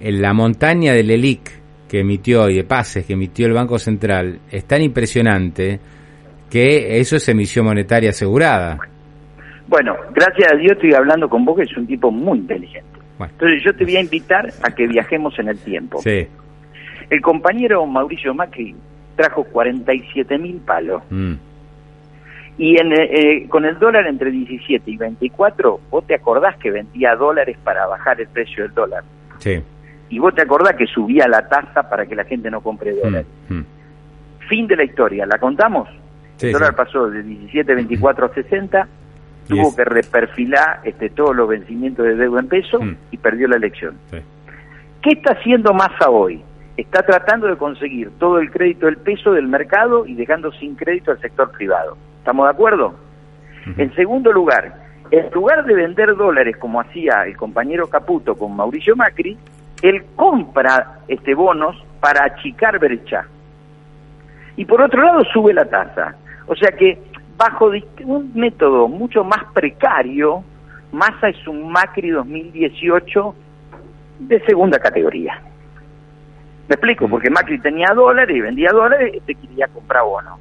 en 0.00 0.20
la 0.20 0.32
montaña 0.32 0.92
del 0.92 1.08
ELIC 1.10 1.50
que 1.88 2.00
emitió 2.00 2.50
y 2.50 2.56
de 2.56 2.64
pases 2.64 3.06
que 3.06 3.12
emitió 3.12 3.46
el 3.46 3.52
Banco 3.52 3.78
Central 3.78 4.40
es 4.50 4.64
tan 4.64 4.82
impresionante 4.82 5.78
que 6.50 6.98
eso 6.98 7.14
es 7.14 7.28
emisión 7.28 7.64
monetaria 7.64 8.10
asegurada. 8.10 8.76
Bueno, 9.68 9.96
gracias 10.14 10.52
a 10.52 10.56
Dios 10.56 10.72
estoy 10.72 10.94
hablando 10.94 11.28
con 11.28 11.44
vos, 11.44 11.56
que 11.56 11.62
es 11.64 11.76
un 11.76 11.86
tipo 11.86 12.10
muy 12.10 12.38
inteligente. 12.38 12.86
Bueno, 13.18 13.32
Entonces 13.32 13.62
yo 13.64 13.74
te 13.74 13.84
voy 13.84 13.96
a 13.96 14.00
invitar 14.00 14.52
a 14.62 14.70
que 14.70 14.86
viajemos 14.86 15.38
en 15.38 15.48
el 15.48 15.58
tiempo. 15.58 16.00
sí. 16.02 16.26
El 17.08 17.20
compañero 17.20 17.86
Mauricio 17.86 18.34
Macri 18.34 18.74
trajo 19.14 19.44
47 19.44 20.38
mil 20.38 20.56
palos. 20.56 21.02
mm, 21.08 21.34
Y 22.58 22.80
en, 22.80 22.92
eh, 22.92 23.04
eh, 23.44 23.48
con 23.48 23.64
el 23.64 23.78
dólar 23.78 24.06
entre 24.08 24.30
17 24.32 24.90
y 24.90 24.96
24, 24.96 25.78
vos 25.90 26.04
te 26.06 26.14
acordás 26.16 26.56
que 26.56 26.70
vendía 26.72 27.14
dólares 27.14 27.56
para 27.62 27.86
bajar 27.86 28.20
el 28.20 28.26
precio 28.28 28.64
del 28.64 28.74
dólar. 28.74 29.04
sí. 29.38 29.62
Y 30.08 30.18
vos 30.20 30.32
te 30.36 30.42
acordás 30.42 30.74
que 30.76 30.86
subía 30.86 31.26
la 31.28 31.48
tasa 31.48 31.88
para 31.88 32.06
que 32.06 32.14
la 32.14 32.22
gente 32.24 32.48
no 32.50 32.60
compre 32.60 32.92
dólares. 32.92 33.26
mm, 33.48 33.54
mm. 33.54 33.64
Fin 34.48 34.66
de 34.68 34.76
la 34.76 34.84
historia, 34.84 35.26
¿la 35.26 35.38
contamos? 35.38 35.88
Sí, 36.36 36.46
el 36.46 36.52
dólar 36.52 36.70
sí. 36.70 36.76
pasó 36.76 37.10
de 37.10 37.22
17, 37.24 37.74
24 37.74 38.26
a 38.26 38.34
60, 38.34 38.82
Y 38.82 38.88
tuvo 39.48 39.68
es- 39.68 39.76
que 39.76 39.84
reperfilar 39.84 40.80
este, 40.84 41.10
todos 41.10 41.34
los 41.34 41.48
vencimientos 41.48 42.04
de 42.06 42.14
deuda 42.16 42.40
en 42.40 42.48
peso 42.48 42.80
Mm. 42.80 42.96
y 43.10 43.16
perdió 43.16 43.48
la 43.48 43.56
elección. 43.56 43.94
Sí. 44.10 44.18
¿Qué 45.02 45.10
está 45.10 45.32
haciendo 45.34 45.72
Massa 45.72 46.10
hoy? 46.10 46.42
Está 46.76 47.02
tratando 47.02 47.46
de 47.46 47.56
conseguir 47.56 48.10
todo 48.18 48.38
el 48.38 48.50
crédito 48.50 48.86
del 48.86 48.96
peso 48.98 49.32
del 49.32 49.46
mercado 49.48 50.04
y 50.06 50.14
dejando 50.14 50.52
sin 50.52 50.74
crédito 50.74 51.10
al 51.10 51.20
sector 51.20 51.50
privado. 51.52 51.96
¿Estamos 52.18 52.46
de 52.46 52.50
acuerdo? 52.50 52.94
En 53.76 53.92
segundo 53.94 54.30
lugar, 54.32 54.74
en 55.10 55.30
lugar 55.32 55.64
de 55.64 55.74
vender 55.74 56.14
dólares 56.16 56.56
como 56.58 56.80
hacía 56.80 57.22
el 57.26 57.36
compañero 57.36 57.88
Caputo 57.88 58.34
con 58.36 58.54
Mauricio 58.54 58.94
Macri, 58.94 59.36
él 59.82 60.04
compra 60.16 60.98
este 61.08 61.34
bonos 61.34 61.82
para 62.00 62.24
achicar 62.26 62.78
brecha. 62.78 63.24
Y 64.56 64.64
por 64.64 64.80
otro 64.82 65.02
lado 65.02 65.22
sube 65.32 65.52
la 65.52 65.64
tasa. 65.64 66.14
O 66.46 66.54
sea 66.54 66.70
que 66.72 66.98
bajo 67.36 67.70
un 68.04 68.32
método 68.34 68.88
mucho 68.88 69.24
más 69.24 69.44
precario, 69.52 70.42
Massa 70.92 71.28
es 71.28 71.46
un 71.46 71.70
Macri 71.70 72.10
2018 72.10 73.34
de 74.20 74.40
segunda 74.44 74.78
categoría. 74.78 75.40
¿Me 76.68 76.74
explico? 76.74 77.06
Mm. 77.06 77.10
Porque 77.10 77.30
Macri 77.30 77.58
tenía 77.60 77.88
dólares 77.94 78.34
y 78.36 78.40
vendía 78.40 78.70
dólares, 78.72 79.12
este 79.14 79.34
quería 79.34 79.66
comprar 79.68 80.04
bonos. 80.04 80.38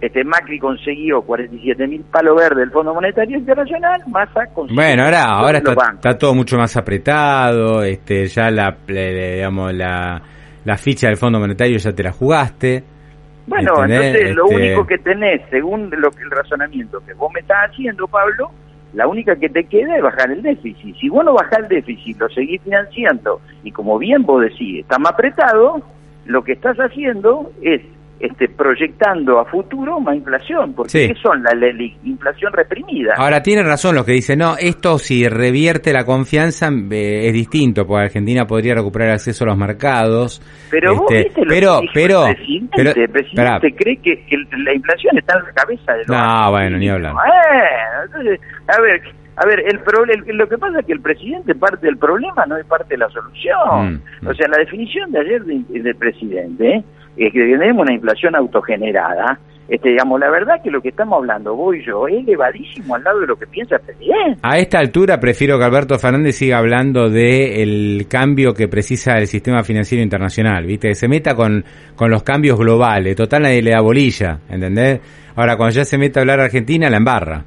Este 0.00 0.22
Macri 0.22 0.60
consiguió 0.60 1.22
47 1.22 1.86
mil 1.88 2.02
palos 2.02 2.36
verdes 2.36 2.58
del 2.58 2.70
Fondo 2.70 2.94
Monetario 2.94 3.36
Internacional, 3.36 4.00
Massa 4.06 4.46
consiguió 4.54 4.80
Bueno, 4.80 5.04
ahora, 5.04 5.24
ahora 5.24 5.58
está, 5.58 5.72
está 5.94 6.16
todo 6.16 6.34
mucho 6.34 6.56
más 6.56 6.76
apretado, 6.76 7.82
este, 7.82 8.26
ya 8.26 8.48
la, 8.50 8.76
digamos, 8.86 9.74
la, 9.74 10.22
la 10.64 10.76
ficha 10.76 11.08
del 11.08 11.16
Fondo 11.16 11.40
Monetario 11.40 11.78
ya 11.78 11.92
te 11.92 12.04
la 12.04 12.12
jugaste. 12.12 12.84
Bueno, 13.48 13.84
entonces 13.84 14.34
lo 14.36 14.44
Este, 14.44 14.56
único 14.56 14.86
que 14.86 14.98
tenés, 14.98 15.40
según 15.50 15.90
lo 15.90 16.10
que 16.10 16.22
el 16.22 16.30
razonamiento 16.30 17.00
que 17.04 17.14
vos 17.14 17.32
me 17.32 17.40
estás 17.40 17.70
haciendo, 17.70 18.06
Pablo, 18.06 18.50
la 18.92 19.06
única 19.06 19.36
que 19.36 19.48
te 19.48 19.64
queda 19.64 19.96
es 19.96 20.02
bajar 20.02 20.30
el 20.30 20.42
déficit. 20.42 20.96
Si 20.96 21.08
vos 21.08 21.24
no 21.24 21.34
bajás 21.34 21.60
el 21.60 21.68
déficit, 21.68 22.18
lo 22.18 22.28
seguís 22.28 22.60
financiando, 22.62 23.40
y 23.64 23.72
como 23.72 23.98
bien 23.98 24.22
vos 24.22 24.42
decís, 24.42 24.80
está 24.80 24.98
más 24.98 25.12
apretado, 25.12 25.82
lo 26.26 26.44
que 26.44 26.52
estás 26.52 26.76
haciendo 26.76 27.50
es 27.62 27.80
este, 28.20 28.48
proyectando 28.48 29.38
a 29.38 29.44
futuro 29.44 30.00
más 30.00 30.16
inflación, 30.16 30.74
porque 30.74 31.08
¿qué 31.08 31.14
son 31.22 31.42
la, 31.42 31.52
inflación 32.04 32.52
reprimida? 32.52 33.14
Ahora 33.16 33.42
tiene 33.42 33.62
razón 33.62 33.94
lo 33.94 34.04
que 34.04 34.12
dice, 34.12 34.36
no, 34.36 34.56
esto 34.58 34.98
si 34.98 35.28
revierte 35.28 35.92
la 35.92 36.04
confianza 36.04 36.68
eh, 36.68 37.28
es 37.28 37.32
distinto, 37.32 37.86
porque 37.86 38.06
Argentina 38.06 38.46
podría 38.46 38.74
recuperar 38.74 39.10
acceso 39.10 39.44
a 39.44 39.48
los 39.48 39.56
mercados. 39.56 40.42
Pero 40.70 40.96
vos 40.96 41.10
este, 41.10 41.24
viste 41.24 41.40
lo 41.44 41.48
pero, 41.48 41.80
que 41.80 41.86
pero, 41.94 42.26
el 42.26 42.34
presidente, 42.34 43.02
el 43.02 43.10
presidente 43.10 43.74
cree 43.76 43.96
que, 43.96 44.24
la 44.64 44.74
inflación 44.74 45.18
está 45.18 45.38
en 45.38 45.44
la 45.44 45.52
cabeza 45.52 45.92
de 45.92 45.98
los 45.98 46.08
No, 46.08 46.50
bueno, 46.50 46.78
ni 46.78 46.88
hablar. 46.88 47.14
entonces, 48.04 48.40
a 48.66 48.80
ver, 48.80 49.00
a 49.36 49.46
ver, 49.46 49.60
el, 49.60 50.36
lo 50.36 50.48
que 50.48 50.58
pasa 50.58 50.80
es 50.80 50.86
que 50.86 50.92
el 50.92 51.00
presidente 51.00 51.54
parte 51.54 51.86
del 51.86 51.96
problema, 51.96 52.44
no 52.46 52.56
es 52.56 52.66
parte 52.66 52.94
de 52.94 52.98
la 52.98 53.08
solución. 53.10 54.00
Mm, 54.20 54.24
mm. 54.24 54.28
O 54.28 54.34
sea, 54.34 54.48
la 54.48 54.58
definición 54.58 55.12
de 55.12 55.20
ayer 55.20 55.44
del 55.44 55.94
presidente 55.94 56.82
es 57.26 57.32
que 57.32 57.40
tenemos 57.40 57.82
una 57.82 57.94
inflación 57.94 58.34
autogenerada. 58.36 59.38
Este, 59.68 59.90
digamos, 59.90 60.18
la 60.18 60.30
verdad 60.30 60.62
que 60.64 60.70
lo 60.70 60.80
que 60.80 60.88
estamos 60.88 61.18
hablando, 61.18 61.54
voy 61.54 61.84
yo, 61.84 62.08
es 62.08 62.26
elevadísimo 62.26 62.94
al 62.94 63.04
lado 63.04 63.20
de 63.20 63.26
lo 63.26 63.36
que 63.36 63.46
piensa 63.46 63.76
el 63.76 63.82
presidente. 63.82 64.40
A 64.42 64.58
esta 64.58 64.78
altura 64.78 65.20
prefiero 65.20 65.58
que 65.58 65.64
Alberto 65.64 65.98
Fernández 65.98 66.36
siga 66.36 66.56
hablando 66.56 67.10
de 67.10 67.62
el 67.62 68.06
cambio 68.08 68.54
que 68.54 68.66
precisa 68.66 69.18
el 69.18 69.26
sistema 69.26 69.62
financiero 69.62 70.02
internacional, 70.02 70.64
¿viste? 70.64 70.88
Que 70.88 70.94
se 70.94 71.06
meta 71.06 71.34
con, 71.34 71.64
con 71.96 72.10
los 72.10 72.22
cambios 72.22 72.58
globales. 72.58 73.14
Total 73.14 73.42
nadie 73.42 73.60
le 73.60 73.72
da 73.72 73.82
bolilla, 73.82 74.38
¿entendés? 74.48 75.00
Ahora, 75.36 75.56
cuando 75.56 75.74
ya 75.74 75.84
se 75.84 75.98
mete 75.98 76.18
a 76.18 76.22
hablar 76.22 76.40
Argentina, 76.40 76.88
la 76.88 76.96
embarra. 76.96 77.44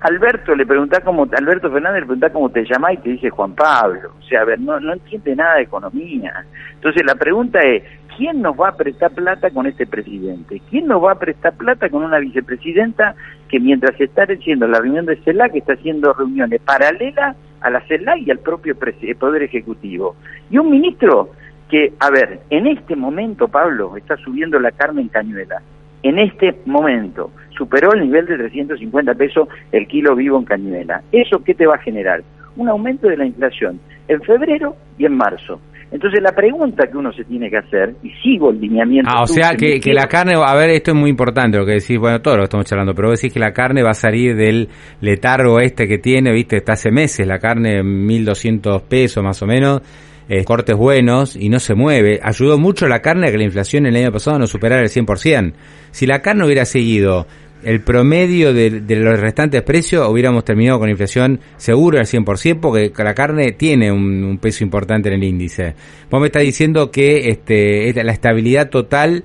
Alberto 0.00 0.54
le 0.54 0.64
pregunta 0.64 1.00
cómo, 1.00 1.26
Alberto 1.36 1.70
Fernández 1.70 2.00
le 2.00 2.06
pregunta 2.06 2.30
cómo 2.30 2.50
te 2.50 2.64
llamás 2.64 2.94
y 2.94 2.96
te 2.98 3.10
dice 3.10 3.30
Juan 3.30 3.54
Pablo. 3.54 4.12
O 4.18 4.22
sea, 4.22 4.42
a 4.42 4.44
ver, 4.44 4.60
no, 4.60 4.78
no 4.78 4.92
entiende 4.92 5.34
nada 5.34 5.56
de 5.56 5.62
economía. 5.62 6.44
Entonces 6.74 7.02
la 7.04 7.16
pregunta 7.16 7.58
es, 7.60 7.82
¿quién 8.18 8.42
nos 8.42 8.56
va 8.58 8.70
a 8.70 8.76
prestar 8.76 9.12
plata 9.12 9.48
con 9.50 9.66
este 9.66 9.86
presidente? 9.86 10.60
¿Quién 10.68 10.88
nos 10.88 11.02
va 11.02 11.12
a 11.12 11.18
prestar 11.18 11.56
plata 11.56 11.88
con 11.88 12.02
una 12.02 12.18
vicepresidenta 12.18 13.14
que 13.48 13.60
mientras 13.60 13.98
está 13.98 14.24
haciendo 14.24 14.66
la 14.66 14.80
reunión 14.80 15.06
de 15.06 15.16
CELAC 15.18 15.54
está 15.54 15.74
haciendo 15.74 16.12
reuniones 16.12 16.60
paralelas 16.60 17.36
a 17.60 17.70
la 17.70 17.80
CELAC 17.86 18.18
y 18.26 18.30
al 18.32 18.40
propio 18.40 18.76
Poder 18.76 19.42
Ejecutivo? 19.44 20.16
Y 20.50 20.58
un 20.58 20.68
ministro 20.68 21.30
que, 21.70 21.92
a 22.00 22.10
ver, 22.10 22.40
en 22.50 22.66
este 22.66 22.96
momento, 22.96 23.46
Pablo, 23.46 23.96
está 23.96 24.16
subiendo 24.16 24.58
la 24.58 24.72
carne 24.72 25.02
en 25.02 25.08
cañuela. 25.08 25.62
En 26.02 26.18
este 26.18 26.58
momento 26.66 27.30
superó 27.56 27.92
el 27.92 28.00
nivel 28.00 28.26
de 28.26 28.36
350 28.36 29.14
pesos 29.14 29.48
el 29.70 29.86
kilo 29.86 30.16
vivo 30.16 30.38
en 30.38 30.44
Cañuela. 30.44 31.02
¿Eso 31.10 31.42
qué 31.42 31.54
te 31.54 31.66
va 31.66 31.74
a 31.74 31.78
generar? 31.78 32.22
Un 32.56 32.68
aumento 32.68 33.08
de 33.08 33.16
la 33.16 33.26
inflación 33.26 33.80
en 34.06 34.22
febrero 34.22 34.76
y 34.96 35.06
en 35.06 35.16
marzo. 35.16 35.60
Entonces 35.90 36.20
la 36.22 36.32
pregunta 36.32 36.86
que 36.86 36.96
uno 36.96 37.12
se 37.12 37.24
tiene 37.24 37.48
que 37.48 37.56
hacer, 37.56 37.94
y 38.02 38.10
sigo 38.22 38.50
el 38.50 38.60
lineamiento... 38.60 39.10
Ah, 39.12 39.22
o 39.22 39.26
sea 39.26 39.54
que, 39.56 39.80
que 39.80 39.94
la 39.94 40.06
carne, 40.06 40.34
a 40.34 40.54
ver, 40.54 40.70
esto 40.70 40.90
es 40.90 40.96
muy 40.96 41.08
importante 41.08 41.56
lo 41.56 41.64
que 41.64 41.72
decís, 41.72 41.98
bueno, 41.98 42.20
todo 42.20 42.36
lo 42.36 42.44
estamos 42.44 42.66
charlando, 42.66 42.94
pero 42.94 43.08
vos 43.08 43.20
decís 43.20 43.32
que 43.32 43.40
la 43.40 43.52
carne 43.52 43.82
va 43.82 43.90
a 43.90 43.94
salir 43.94 44.36
del 44.36 44.68
letargo 45.00 45.60
este 45.60 45.88
que 45.88 45.98
tiene, 45.98 46.32
viste, 46.32 46.56
está 46.56 46.74
hace 46.74 46.90
meses, 46.90 47.26
la 47.26 47.38
carne 47.38 47.82
1.200 47.82 48.82
pesos 48.82 49.24
más 49.24 49.40
o 49.42 49.46
menos, 49.46 49.80
eh, 50.28 50.44
cortes 50.44 50.76
buenos 50.76 51.36
y 51.36 51.48
no 51.48 51.58
se 51.58 51.74
mueve. 51.74 52.20
Ayudó 52.22 52.58
mucho 52.58 52.86
la 52.86 53.00
carne 53.00 53.28
a 53.28 53.30
que 53.30 53.38
la 53.38 53.44
inflación 53.44 53.86
el 53.86 53.96
año 53.96 54.12
pasado 54.12 54.38
no 54.38 54.46
superara 54.46 54.82
el 54.82 54.90
100%. 54.90 55.54
Si 55.90 56.06
la 56.06 56.20
carne 56.20 56.44
hubiera 56.44 56.66
seguido 56.66 57.26
el 57.62 57.80
promedio 57.80 58.52
de, 58.52 58.82
los 58.96 59.20
restantes 59.20 59.62
precios, 59.62 60.08
hubiéramos 60.08 60.44
terminado 60.44 60.78
con 60.78 60.88
inflación 60.88 61.40
seguro 61.56 61.98
al 61.98 62.04
100%, 62.04 62.60
porque 62.60 62.92
la 63.02 63.14
carne 63.14 63.52
tiene 63.52 63.90
un, 63.90 64.38
peso 64.38 64.64
importante 64.64 65.08
en 65.08 65.16
el 65.16 65.24
índice. 65.24 65.74
Vos 66.10 66.20
me 66.20 66.26
estás 66.26 66.42
diciendo 66.42 66.90
que 66.90 67.30
este, 67.30 67.92
la 68.04 68.12
estabilidad 68.12 68.70
total, 68.70 69.24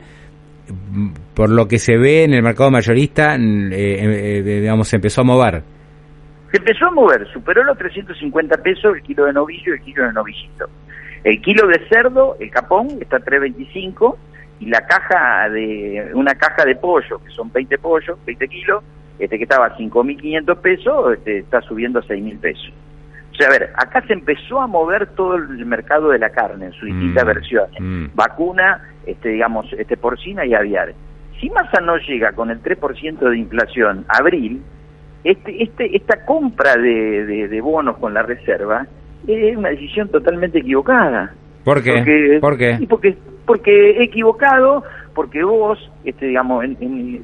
por 1.34 1.50
lo 1.50 1.68
que 1.68 1.78
se 1.78 1.98
ve 1.98 2.24
en 2.24 2.34
el 2.34 2.42
mercado 2.42 2.72
mayorista, 2.72 3.36
eh, 3.36 3.70
eh, 3.72 4.60
digamos, 4.62 4.88
se 4.88 4.96
empezó 4.96 5.22
a 5.22 5.24
mover. 5.26 5.64
Se 6.52 6.58
empezó 6.58 6.88
a 6.88 6.92
mover, 6.92 7.28
superó 7.32 7.64
los 7.64 7.78
350 7.78 8.58
pesos 8.58 8.96
el 8.96 9.02
kilo 9.02 9.26
de 9.26 9.34
novillo 9.34 9.74
y 9.74 9.78
el 9.78 9.82
kilo 9.82 10.06
de 10.06 10.14
novillito. 10.14 10.70
El 11.24 11.42
kilo 11.42 11.68
de 11.68 11.80
cerdo, 11.88 12.36
el 12.40 12.50
capón, 12.50 12.88
está 13.00 13.18
a 13.18 13.20
325 13.20 14.18
y 14.64 14.66
la 14.68 14.82
caja 14.86 15.50
de 15.50 16.12
una 16.14 16.34
caja 16.36 16.64
de 16.64 16.76
pollo, 16.76 17.20
que 17.20 17.30
son 17.32 17.52
20 17.52 17.78
pollos, 17.80 18.18
20 18.26 18.48
kilos, 18.48 18.84
este 19.20 19.38
que 19.38 19.44
estaba 19.44 19.66
a 19.66 19.78
5.500 19.78 20.58
pesos, 20.62 21.14
este, 21.18 21.40
está 21.40 21.62
subiendo 21.62 22.00
a 22.00 22.04
6.000 22.04 22.40
pesos. 22.40 22.72
O 23.32 23.36
sea, 23.36 23.48
a 23.48 23.52
ver, 23.52 23.74
acá 23.76 24.02
se 24.08 24.14
empezó 24.14 24.62
a 24.62 24.68
mover 24.68 25.08
todo 25.16 25.36
el 25.36 25.66
mercado 25.66 26.12
de 26.12 26.20
la 26.20 26.30
carne 26.30 26.68
en 26.68 26.72
sus 26.74 26.86
distintas 26.86 27.24
mm, 27.24 27.28
versiones. 27.28 27.82
Mm. 27.82 28.06
Vacuna, 28.14 28.82
este, 29.06 29.30
digamos, 29.30 29.66
este, 29.74 29.98
porcina 29.98 30.46
y 30.46 30.54
aviar. 30.54 30.94
Si 31.42 31.50
Massa 31.50 31.82
no 31.82 31.98
llega 31.98 32.32
con 32.32 32.50
el 32.50 32.62
3% 32.62 33.18
de 33.18 33.38
inflación 33.38 34.06
abril, 34.08 34.64
este, 35.26 35.62
este, 35.62 35.96
esta 35.98 36.24
compra 36.26 36.76
de, 36.76 37.48
de, 37.50 37.62
bonos 37.62 37.98
con 37.98 38.14
la 38.14 38.24
reserva 38.24 38.86
es 39.28 39.58
una 39.58 39.70
decisión 39.70 40.10
totalmente 40.10 40.60
equivocada. 40.60 41.34
¿Por 41.64 41.82
qué? 41.82 42.40
Porque, 42.42 42.86
porque 42.90 43.18
porque 43.46 44.04
equivocado, 44.04 44.84
porque 45.14 45.44
vos, 45.44 45.80
este, 46.04 46.28
digamos, 46.28 46.66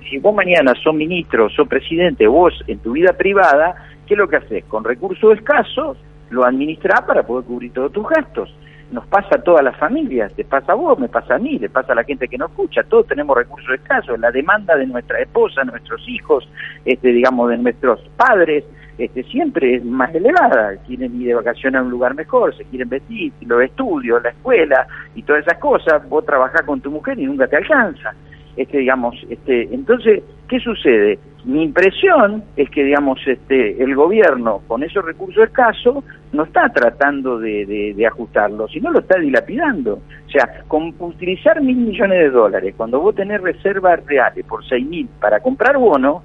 si 0.09 0.17
vos 0.19 0.35
mañana 0.35 0.73
sos 0.83 0.93
ministro, 0.93 1.49
sos 1.49 1.67
presidente, 1.67 2.27
vos 2.27 2.53
en 2.67 2.79
tu 2.79 2.93
vida 2.93 3.13
privada, 3.13 3.75
¿qué 4.05 4.13
es 4.13 4.17
lo 4.17 4.27
que 4.27 4.37
haces? 4.37 4.65
Con 4.65 4.83
recursos 4.83 5.37
escasos, 5.37 5.97
lo 6.29 6.45
administrás 6.45 7.01
para 7.01 7.23
poder 7.23 7.45
cubrir 7.45 7.73
todos 7.73 7.91
tus 7.91 8.07
gastos. 8.07 8.53
Nos 8.91 9.05
pasa 9.05 9.35
a 9.35 9.43
todas 9.43 9.63
las 9.63 9.77
familias, 9.77 10.33
te 10.33 10.43
pasa 10.43 10.71
a 10.71 10.75
vos, 10.75 10.97
me 10.97 11.09
pasa 11.09 11.35
a 11.35 11.39
mí, 11.39 11.59
le 11.59 11.69
pasa 11.69 11.93
a 11.93 11.95
la 11.95 12.03
gente 12.03 12.27
que 12.27 12.39
nos 12.39 12.49
escucha, 12.49 12.81
todos 12.83 13.05
tenemos 13.05 13.37
recursos 13.37 13.71
escasos, 13.75 14.19
la 14.19 14.31
demanda 14.31 14.75
de 14.75 14.87
nuestra 14.87 15.19
esposa, 15.19 15.63
nuestros 15.63 16.01
hijos, 16.07 16.49
este, 16.85 17.09
digamos, 17.09 17.49
de 17.49 17.57
nuestros 17.59 18.01
padres, 18.17 18.65
este, 18.99 19.23
siempre 19.23 19.75
es 19.75 19.85
más 19.85 20.13
elevada, 20.13 20.75
quieren 20.85 21.19
ir 21.21 21.29
de 21.29 21.33
vacaciones 21.35 21.79
a 21.79 21.83
un 21.83 21.89
lugar 21.89 22.13
mejor, 22.15 22.55
se 22.55 22.65
quieren 22.65 22.89
vestir, 22.89 23.31
los 23.41 23.61
estudios, 23.63 24.21
la 24.21 24.31
escuela 24.31 24.85
y 25.15 25.23
todas 25.23 25.47
esas 25.47 25.57
cosas, 25.57 26.07
vos 26.09 26.25
trabajás 26.25 26.63
con 26.63 26.81
tu 26.81 26.91
mujer 26.91 27.17
y 27.17 27.25
nunca 27.25 27.47
te 27.47 27.55
alcanza. 27.55 28.13
Este, 28.57 28.79
digamos, 28.79 29.15
este, 29.29 29.73
entonces, 29.73 30.21
¿qué 30.49 30.59
sucede? 30.59 31.17
Mi 31.45 31.63
impresión 31.63 32.43
es 32.57 32.69
que, 32.71 32.83
digamos, 32.83 33.19
este, 33.25 33.81
el 33.81 33.95
gobierno 33.95 34.61
con 34.67 34.83
esos 34.83 35.05
recursos 35.05 35.45
escasos 35.45 36.03
no 36.33 36.43
está 36.43 36.67
tratando 36.67 37.39
de, 37.39 37.93
de, 37.95 38.05
ajustarlo, 38.05 38.67
sino 38.67 38.91
lo 38.91 38.99
está 38.99 39.17
dilapidando. 39.17 40.01
O 40.27 40.29
sea, 40.29 40.63
con 40.67 40.93
utilizar 40.99 41.61
mil 41.61 41.77
millones 41.77 42.19
de 42.19 42.29
dólares, 42.31 42.73
cuando 42.75 42.99
vos 42.99 43.15
tenés 43.15 43.39
reservas 43.39 44.05
reales 44.05 44.45
por 44.45 44.67
seis 44.67 44.85
mil 44.85 45.07
para 45.21 45.39
comprar 45.39 45.77
bono, 45.77 46.21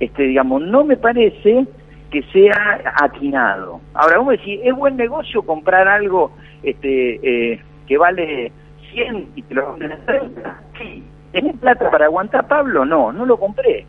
este, 0.00 0.22
digamos, 0.22 0.62
no 0.62 0.84
me 0.84 0.96
parece 0.96 1.66
que 2.14 2.22
sea 2.32 2.80
atinado. 3.02 3.80
Ahora, 3.92 4.18
vos 4.18 4.28
decís, 4.28 4.60
¿es 4.62 4.72
buen 4.72 4.96
negocio 4.96 5.42
comprar 5.42 5.88
algo 5.88 6.30
este, 6.62 7.18
eh, 7.54 7.60
que 7.88 7.98
vale 7.98 8.52
100 8.92 9.30
y 9.34 9.42
te 9.42 9.54
lo 9.54 9.72
venden 9.72 9.92
a 9.92 9.96
30? 10.06 10.60
Sí. 10.78 11.02
¿Tenés 11.32 11.56
plata 11.56 11.90
para 11.90 12.04
aguantar, 12.04 12.46
Pablo? 12.46 12.84
No, 12.84 13.12
no 13.12 13.26
lo 13.26 13.36
compré. 13.36 13.84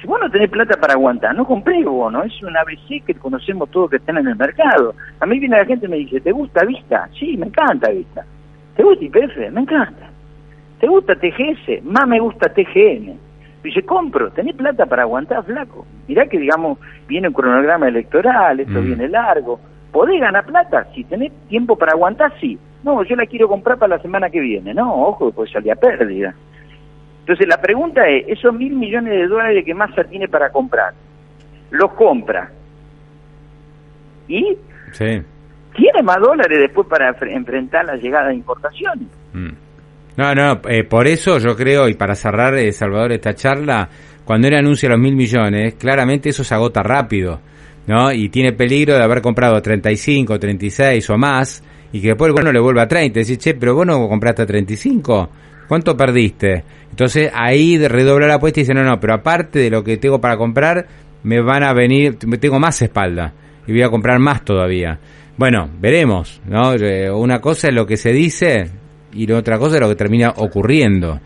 Si 0.00 0.08
vos 0.08 0.18
no 0.20 0.28
tenés 0.28 0.50
plata 0.50 0.76
para 0.80 0.94
aguantar, 0.94 1.36
no 1.36 1.46
compré 1.46 1.84
bono. 1.84 2.24
Es 2.24 2.42
un 2.42 2.56
ABC 2.56 3.04
que 3.06 3.14
conocemos 3.14 3.70
todos 3.70 3.90
que 3.90 3.96
están 3.98 4.18
en 4.18 4.26
el 4.26 4.36
mercado. 4.36 4.96
A 5.20 5.26
mí 5.26 5.38
viene 5.38 5.56
la 5.56 5.66
gente 5.66 5.86
y 5.86 5.88
me 5.88 5.98
dice, 5.98 6.20
¿te 6.20 6.32
gusta 6.32 6.64
Vista? 6.64 7.08
Sí, 7.16 7.36
me 7.36 7.46
encanta 7.46 7.90
Vista. 7.90 8.24
¿Te 8.74 8.82
gusta 8.82 9.04
IPF? 9.04 9.52
Me 9.52 9.60
encanta. 9.60 10.10
¿Te 10.80 10.88
gusta 10.88 11.14
TGS? 11.14 11.84
Más 11.84 12.08
me 12.08 12.18
gusta 12.18 12.52
TGN. 12.52 13.27
Dice, 13.62 13.82
compro, 13.82 14.30
tenés 14.30 14.54
plata 14.54 14.86
para 14.86 15.02
aguantar, 15.02 15.44
flaco. 15.44 15.84
Mirá 16.06 16.26
que, 16.26 16.38
digamos, 16.38 16.78
viene 17.08 17.28
un 17.28 17.34
cronograma 17.34 17.88
electoral, 17.88 18.60
esto 18.60 18.80
mm. 18.80 18.84
viene 18.84 19.08
largo. 19.08 19.60
¿Podés 19.90 20.20
ganar 20.20 20.46
plata? 20.46 20.86
Si 20.94 21.04
tenés 21.04 21.32
tiempo 21.48 21.76
para 21.76 21.92
aguantar, 21.92 22.32
sí. 22.40 22.58
No, 22.84 23.02
yo 23.02 23.16
la 23.16 23.26
quiero 23.26 23.48
comprar 23.48 23.78
para 23.78 23.96
la 23.96 24.02
semana 24.02 24.30
que 24.30 24.40
viene. 24.40 24.72
No, 24.74 25.06
ojo, 25.06 25.32
pues 25.32 25.50
salía 25.50 25.74
pérdida. 25.74 26.34
Entonces 27.20 27.48
la 27.48 27.60
pregunta 27.60 28.08
es, 28.08 28.28
esos 28.28 28.54
mil 28.54 28.74
millones 28.74 29.12
de 29.12 29.26
dólares 29.26 29.64
que 29.64 29.74
Massa 29.74 30.04
tiene 30.04 30.28
para 30.28 30.50
comprar, 30.50 30.94
¿los 31.70 31.92
compra? 31.92 32.50
¿Y? 34.28 34.56
Sí. 34.92 35.22
¿Tiene 35.74 36.02
más 36.02 36.20
dólares 36.20 36.58
después 36.58 36.86
para 36.86 37.14
enfrentar 37.20 37.84
la 37.84 37.96
llegada 37.96 38.28
de 38.28 38.34
importaciones? 38.36 39.08
Mm. 39.34 39.50
No, 40.18 40.34
no, 40.34 40.60
eh, 40.68 40.82
por 40.82 41.06
eso 41.06 41.38
yo 41.38 41.54
creo, 41.54 41.88
y 41.88 41.94
para 41.94 42.16
cerrar, 42.16 42.52
eh, 42.56 42.72
Salvador, 42.72 43.12
esta 43.12 43.36
charla, 43.36 43.88
cuando 44.24 44.48
él 44.48 44.54
anuncia 44.54 44.88
los 44.88 44.98
mil 44.98 45.14
millones, 45.14 45.74
claramente 45.74 46.30
eso 46.30 46.42
se 46.42 46.52
agota 46.56 46.82
rápido, 46.82 47.40
¿no? 47.86 48.10
Y 48.10 48.28
tiene 48.28 48.52
peligro 48.52 48.96
de 48.96 49.04
haber 49.04 49.22
comprado 49.22 49.62
35, 49.62 50.36
36 50.40 51.08
o 51.10 51.16
más, 51.16 51.62
y 51.92 52.00
que 52.00 52.08
después 52.08 52.30
el 52.30 52.32
bueno 52.32 52.50
le 52.50 52.58
vuelva 52.58 52.82
a 52.82 52.88
30. 52.88 53.20
Dice, 53.20 53.38
che, 53.38 53.54
pero 53.54 53.76
vos 53.76 53.86
no 53.86 54.08
compraste 54.08 54.42
a 54.42 54.46
35, 54.46 55.30
¿cuánto 55.68 55.96
perdiste? 55.96 56.64
Entonces 56.90 57.30
ahí 57.32 57.78
redobla 57.78 58.26
la 58.26 58.34
apuesta 58.34 58.58
y 58.58 58.64
dice, 58.64 58.74
no, 58.74 58.82
no, 58.82 58.98
pero 58.98 59.14
aparte 59.14 59.60
de 59.60 59.70
lo 59.70 59.84
que 59.84 59.98
tengo 59.98 60.20
para 60.20 60.36
comprar, 60.36 60.84
me 61.22 61.40
van 61.40 61.62
a 61.62 61.72
venir, 61.72 62.18
tengo 62.40 62.58
más 62.58 62.82
espalda, 62.82 63.34
y 63.68 63.70
voy 63.70 63.82
a 63.82 63.88
comprar 63.88 64.18
más 64.18 64.44
todavía. 64.44 64.98
Bueno, 65.36 65.70
veremos, 65.78 66.42
¿no? 66.44 66.74
Eh, 66.74 67.08
una 67.08 67.40
cosa 67.40 67.68
es 67.68 67.74
lo 67.74 67.86
que 67.86 67.96
se 67.96 68.12
dice, 68.12 68.68
y 69.12 69.26
la 69.26 69.38
otra 69.38 69.58
cosa 69.58 69.76
es 69.76 69.80
lo 69.80 69.88
que 69.88 69.96
termina 69.96 70.30
ocurriendo. 70.36 71.18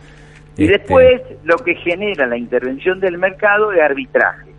Y 0.57 0.65
este, 0.65 0.77
después 0.77 1.21
lo 1.43 1.57
que 1.57 1.75
genera 1.75 2.27
la 2.27 2.37
intervención 2.37 2.99
del 2.99 3.17
mercado 3.17 3.71
de 3.71 3.81
arbitraje. 3.81 4.51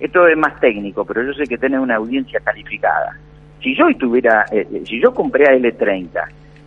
Esto 0.00 0.26
es 0.26 0.36
más 0.36 0.58
técnico, 0.60 1.04
pero 1.04 1.22
yo 1.22 1.32
sé 1.32 1.44
que 1.44 1.58
tiene 1.58 1.78
una 1.78 1.96
audiencia 1.96 2.40
calificada. 2.40 3.16
Si 3.62 3.74
yo 3.76 3.86
tuviera, 3.98 4.44
eh, 4.50 4.66
eh, 4.72 4.82
si 4.84 5.00
yo 5.00 5.12
compré 5.14 5.44
a 5.48 5.56
L30 5.56 6.10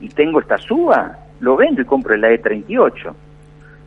y 0.01 0.09
tengo 0.09 0.39
esta 0.39 0.57
suba, 0.57 1.17
lo 1.39 1.55
vendo 1.55 1.81
y 1.81 1.85
compro 1.85 2.15
el 2.15 2.23
E38. 2.23 3.13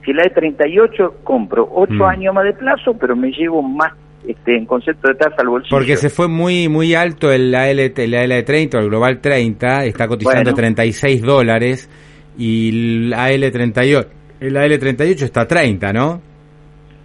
Si 0.05 0.13
la 0.13 0.25
E38 0.25 1.15
compro 1.25 1.69
8 1.73 1.93
mm. 1.93 2.03
años 2.03 2.35
más 2.35 2.45
de 2.45 2.53
plazo, 2.53 2.95
pero 2.95 3.17
me 3.17 3.31
llevo 3.33 3.63
más 3.63 3.93
este, 4.27 4.57
en 4.57 4.67
concepto 4.67 5.09
de 5.09 5.15
tasa 5.15 5.37
al 5.39 5.49
bolsillo. 5.49 5.77
Porque 5.77 5.97
se 5.97 6.11
fue 6.11 6.29
muy 6.29 6.69
muy 6.69 6.95
alto 6.95 7.33
el 7.33 7.55
AL, 7.55 7.79
el 7.79 8.45
30 8.45 8.79
el 8.79 8.89
Global 8.89 9.21
30, 9.21 9.85
está 9.85 10.07
cotizando 10.07 10.53
36 10.53 11.23
dólares 11.23 11.91
y 12.37 12.69
el 12.69 13.13
AL38, 13.13 14.07
el 14.41 14.57
AL38 14.57 15.23
está 15.23 15.43
a 15.43 15.47
30, 15.47 15.93
¿no? 15.93 16.21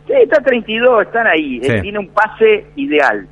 Sí, 0.07 0.13
está 0.21 0.39
a 0.39 0.43
32, 0.43 1.07
están 1.07 1.27
ahí, 1.27 1.59
eh, 1.63 1.81
tiene 1.81 1.99
un 1.99 2.09
pase 2.09 2.65
ideal. 2.75 3.27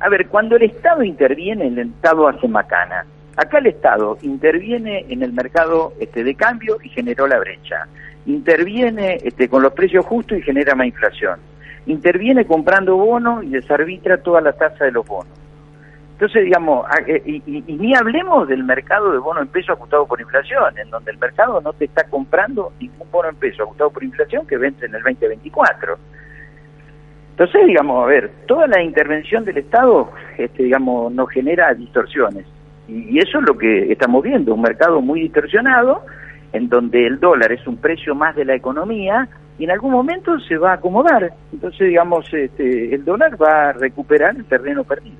a 0.00 0.08
ver, 0.08 0.26
cuando 0.28 0.56
el 0.56 0.62
Estado 0.64 1.02
interviene, 1.02 1.68
el 1.68 1.78
Estado 1.78 2.28
hace 2.28 2.48
macana. 2.48 3.04
Acá 3.36 3.58
el 3.58 3.68
Estado 3.68 4.18
interviene 4.22 5.06
en 5.08 5.22
el 5.22 5.32
mercado 5.32 5.92
este, 6.00 6.24
de 6.24 6.34
cambio 6.34 6.78
y 6.82 6.88
generó 6.88 7.26
la 7.26 7.38
brecha. 7.38 7.86
Interviene 8.26 9.18
este, 9.22 9.48
con 9.48 9.62
los 9.62 9.72
precios 9.72 10.04
justos 10.04 10.38
y 10.38 10.42
genera 10.42 10.74
más 10.74 10.88
inflación. 10.88 11.38
Interviene 11.86 12.44
comprando 12.44 12.96
bonos 12.96 13.44
y 13.44 13.50
desarbitra 13.50 14.18
toda 14.18 14.40
la 14.40 14.52
tasa 14.52 14.84
de 14.84 14.92
los 14.92 15.06
bonos. 15.06 15.40
Entonces, 16.20 16.44
digamos, 16.44 16.84
eh, 17.06 17.22
y, 17.24 17.62
ni 17.66 17.94
hablemos 17.96 18.46
del 18.46 18.62
mercado 18.62 19.10
de 19.10 19.18
bono 19.18 19.40
en 19.40 19.48
peso 19.48 19.72
ajustado 19.72 20.06
por 20.06 20.20
inflación, 20.20 20.76
en 20.76 20.90
donde 20.90 21.12
el 21.12 21.18
mercado 21.18 21.62
no 21.62 21.72
te 21.72 21.86
está 21.86 22.04
comprando 22.04 22.74
ningún 22.78 23.10
bono 23.10 23.30
en 23.30 23.36
peso 23.36 23.62
ajustado 23.62 23.88
por 23.88 24.04
inflación 24.04 24.46
que 24.46 24.58
vence 24.58 24.84
en 24.84 24.94
el 24.94 25.02
2024. 25.02 25.96
Entonces, 27.30 27.66
digamos, 27.66 28.04
a 28.04 28.06
ver, 28.06 28.30
toda 28.46 28.66
la 28.66 28.82
intervención 28.82 29.46
del 29.46 29.56
Estado, 29.56 30.12
este, 30.36 30.64
digamos, 30.64 31.10
nos 31.10 31.30
genera 31.30 31.72
distorsiones. 31.72 32.44
Y, 32.86 33.18
eso 33.18 33.38
es 33.38 33.46
lo 33.46 33.56
que 33.56 33.90
estamos 33.90 34.22
viendo, 34.22 34.52
un 34.52 34.60
mercado 34.60 35.00
muy 35.00 35.22
distorsionado, 35.22 36.04
en 36.52 36.68
donde 36.68 37.06
el 37.06 37.18
dólar 37.18 37.50
es 37.50 37.66
un 37.66 37.78
precio 37.78 38.14
más 38.14 38.36
de 38.36 38.44
la 38.44 38.54
economía 38.54 39.26
y 39.60 39.64
en 39.64 39.70
algún 39.70 39.92
momento 39.92 40.32
se 40.40 40.56
va 40.56 40.72
a 40.72 40.74
acomodar. 40.74 41.32
Entonces, 41.52 41.88
digamos, 41.88 42.24
este, 42.32 42.94
el 42.94 43.04
dólar 43.04 43.40
va 43.40 43.68
a 43.68 43.72
recuperar 43.72 44.34
el 44.34 44.44
terreno 44.46 44.82
perdido. 44.84 45.18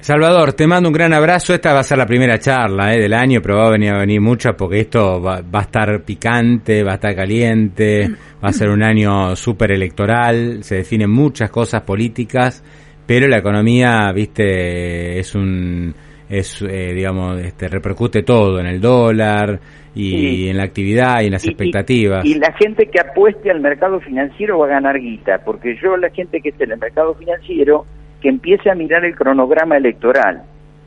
Salvador, 0.00 0.54
te 0.54 0.66
mando 0.66 0.88
un 0.88 0.94
gran 0.94 1.12
abrazo. 1.12 1.54
Esta 1.54 1.74
va 1.74 1.80
a 1.80 1.84
ser 1.84 1.98
la 1.98 2.06
primera 2.06 2.38
charla 2.38 2.94
eh, 2.94 2.98
del 2.98 3.12
año, 3.12 3.40
pero 3.42 3.58
va 3.58 3.68
a 3.68 3.70
venir, 3.70 3.90
a 3.90 3.98
venir 3.98 4.20
muchas 4.20 4.54
porque 4.56 4.80
esto 4.80 5.20
va, 5.20 5.42
va, 5.42 5.60
a 5.60 5.62
estar 5.62 6.02
picante, 6.02 6.82
va 6.82 6.92
a 6.92 6.94
estar 6.94 7.14
caliente, 7.14 8.08
va 8.42 8.48
a 8.48 8.52
ser 8.52 8.70
un 8.70 8.82
año 8.82 9.36
súper 9.36 9.70
electoral, 9.70 10.64
se 10.64 10.76
definen 10.76 11.10
muchas 11.10 11.50
cosas 11.50 11.82
políticas 11.82 12.64
pero 13.06 13.28
la 13.28 13.38
economía, 13.38 14.12
viste, 14.12 15.18
es 15.18 15.34
un 15.34 15.94
es 16.32 16.62
eh, 16.62 16.94
digamos 16.94 17.38
este 17.40 17.68
repercute 17.68 18.22
todo 18.22 18.58
en 18.58 18.66
el 18.66 18.80
dólar 18.80 19.60
y 19.94 20.48
en 20.48 20.56
la 20.56 20.64
actividad 20.64 21.20
y 21.20 21.26
en 21.26 21.32
las 21.32 21.46
expectativas. 21.46 22.24
y, 22.24 22.34
la 22.36 22.50
gente 22.54 22.86
que 22.86 22.98
apueste 22.98 23.50
al 23.50 23.60
mercado 23.60 24.00
financiero 24.00 24.58
va 24.58 24.66
a 24.66 24.70
ganar 24.70 24.98
guita 24.98 25.42
porque 25.44 25.76
yo 25.82 25.98
la 25.98 26.08
gente 26.08 26.40
que 26.40 26.48
esté 26.48 26.64
en 26.64 26.72
el 26.72 26.78
mercado 26.78 27.14
financiero 27.14 27.84
que 28.22 28.30
empiece 28.30 28.70
a 28.70 28.74
mirar 28.74 29.04
el 29.04 29.14
cronograma 29.14 29.76
electoral 29.76 30.42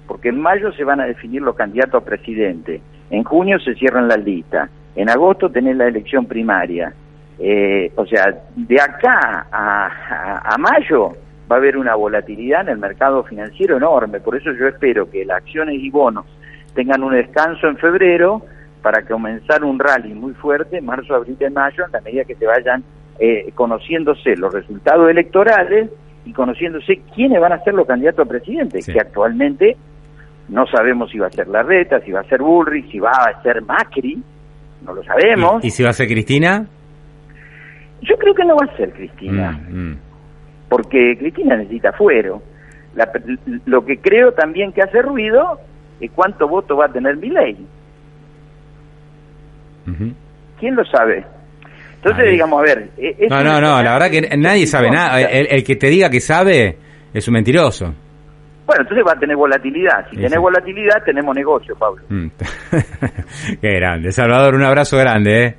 porque 0.08 0.30
en 0.30 0.42
mayo 0.42 0.72
se 0.74 0.84
van 0.84 1.00
a 1.00 1.06
definir 1.06 1.44
los 1.44 1.56
candidatos 1.56 2.02
a 2.02 2.06
presidente 2.06 2.82
en 3.12 3.24
junio 3.24 3.60
se 3.60 3.76
cierran 3.76 4.08
las 4.08 4.24
listas 4.26 4.70
en 4.96 5.10
agosto 5.10 5.52
tenés 5.52 5.76
la 5.76 5.88
elección 5.88 6.26
primaria. 6.26 6.92
Eh, 7.38 7.92
o 7.96 8.06
sea 8.06 8.34
de 8.56 8.82
acá 8.82 9.46
a 9.52 10.56
mayo 10.58 11.12
va 11.50 11.56
a 11.56 11.60
haber 11.60 11.78
una 11.78 11.96
volatilidad 11.96 12.62
en 12.62 12.70
el 12.70 12.78
mercado 12.78 13.24
financiero 13.24 13.78
enorme. 13.78 14.20
Por 14.20 14.36
eso 14.36 14.52
yo 14.54 14.68
espero 14.68 15.10
que 15.10 15.26
las 15.26 15.38
acciones 15.38 15.76
y 15.80 15.90
bonos 15.90 16.26
tengan 16.74 17.04
un 17.04 17.14
descanso 17.14 17.68
en 17.68 17.78
febrero 17.78 18.42
para 18.82 19.04
comenzar 19.04 19.64
un 19.64 19.80
rally 19.80 20.14
muy 20.14 20.34
fuerte 20.34 20.78
en 20.78 20.86
marzo, 20.86 21.16
abril 21.16 21.38
y 21.40 21.50
mayo, 21.50 21.86
en 21.86 21.92
la 21.92 22.02
medida 22.02 22.24
que 22.24 22.36
se 22.36 22.46
vayan 22.46 22.84
eh, 23.20 23.52
conociéndose 23.56 24.36
los 24.36 24.54
resultados 24.54 25.10
electorales 25.10 25.90
y 26.26 26.34
conociéndose 26.34 27.02
quiénes 27.14 27.40
van 27.40 27.54
a 27.54 27.64
ser 27.64 27.74
los 27.74 27.88
candidatos 27.88 28.26
a 28.26 28.30
presidente, 28.30 28.80
que 28.80 29.00
actualmente 29.00 29.78
no 30.50 30.66
sabemos 30.68 31.12
si 31.12 31.18
va 31.18 31.28
a 31.28 31.32
ser 31.32 31.48
Larreta, 31.48 32.00
si 32.02 32.12
va 32.12 32.22
a 32.22 32.24
ser 32.26 32.42
Bullrich, 32.42 32.92
si 32.92 33.00
va 33.00 33.12
a 33.12 33.42
ser 33.42 33.62
Macri, 33.62 34.22
no 34.86 34.94
lo 34.94 35.04
sabemos. 35.04 35.64
¿Y, 35.64 35.72
si 35.72 35.84
va 35.84 35.90
a 35.90 35.94
ser 35.94 36.08
Cristina? 36.08 36.68
Yo 38.02 38.16
creo 38.18 38.34
que 38.36 38.46
no 38.46 38.56
va 38.56 38.72
a 38.72 38.78
ser 38.78 38.92
Cristina. 38.94 39.60
Mm, 39.70 39.78
mm 39.78 39.98
porque 40.76 41.16
Cristina 41.18 41.56
necesita 41.56 41.94
fuero. 41.94 42.42
lo 43.66 43.86
que 43.86 43.98
creo 44.00 44.34
también 44.34 44.74
que 44.74 44.82
hace 44.82 45.02
ruido 45.02 45.58
es 46.02 46.12
cuánto 46.12 46.50
voto 46.50 46.76
va 46.76 46.88
a 46.88 46.92
tener 46.92 47.16
mi 47.16 47.30
ley. 47.30 47.66
¿Quién 50.60 50.76
lo 50.76 50.84
sabe? 50.84 51.26
Entonces, 51.96 52.30
digamos, 52.30 52.60
a 52.60 52.64
ver... 52.64 52.90
E, 52.98 53.26
no, 53.30 53.42
no, 53.42 53.62
no, 53.62 53.82
la 53.82 53.94
verdad 53.94 54.12
que 54.12 54.38
nadie 54.38 54.68
sabe 54.68 54.92
nada. 54.92 55.22
El, 55.22 55.64
que 55.64 55.78
te 55.78 55.88
diga 55.88 56.10
que 56.10 56.20
sabe 56.20 56.78
es 57.14 57.26
un 57.26 57.36
mentiroso. 57.36 57.86
Bueno, 58.66 58.82
entonces 58.82 59.06
va 59.08 59.14
a 59.14 59.20
tener 59.20 59.38
volatilidad. 59.38 60.10
Si 60.10 60.18
tiene 60.18 60.38
volatilidad, 60.38 61.02
tenemos 61.06 61.34
negocio, 61.34 61.74
Pablo. 61.78 62.04
Mm. 62.10 62.28
Qué 63.62 63.76
grande. 63.76 64.12
Salvador, 64.12 64.56
un 64.56 64.64
abrazo 64.64 64.98
grande, 64.98 65.46
¿eh? 65.46 65.56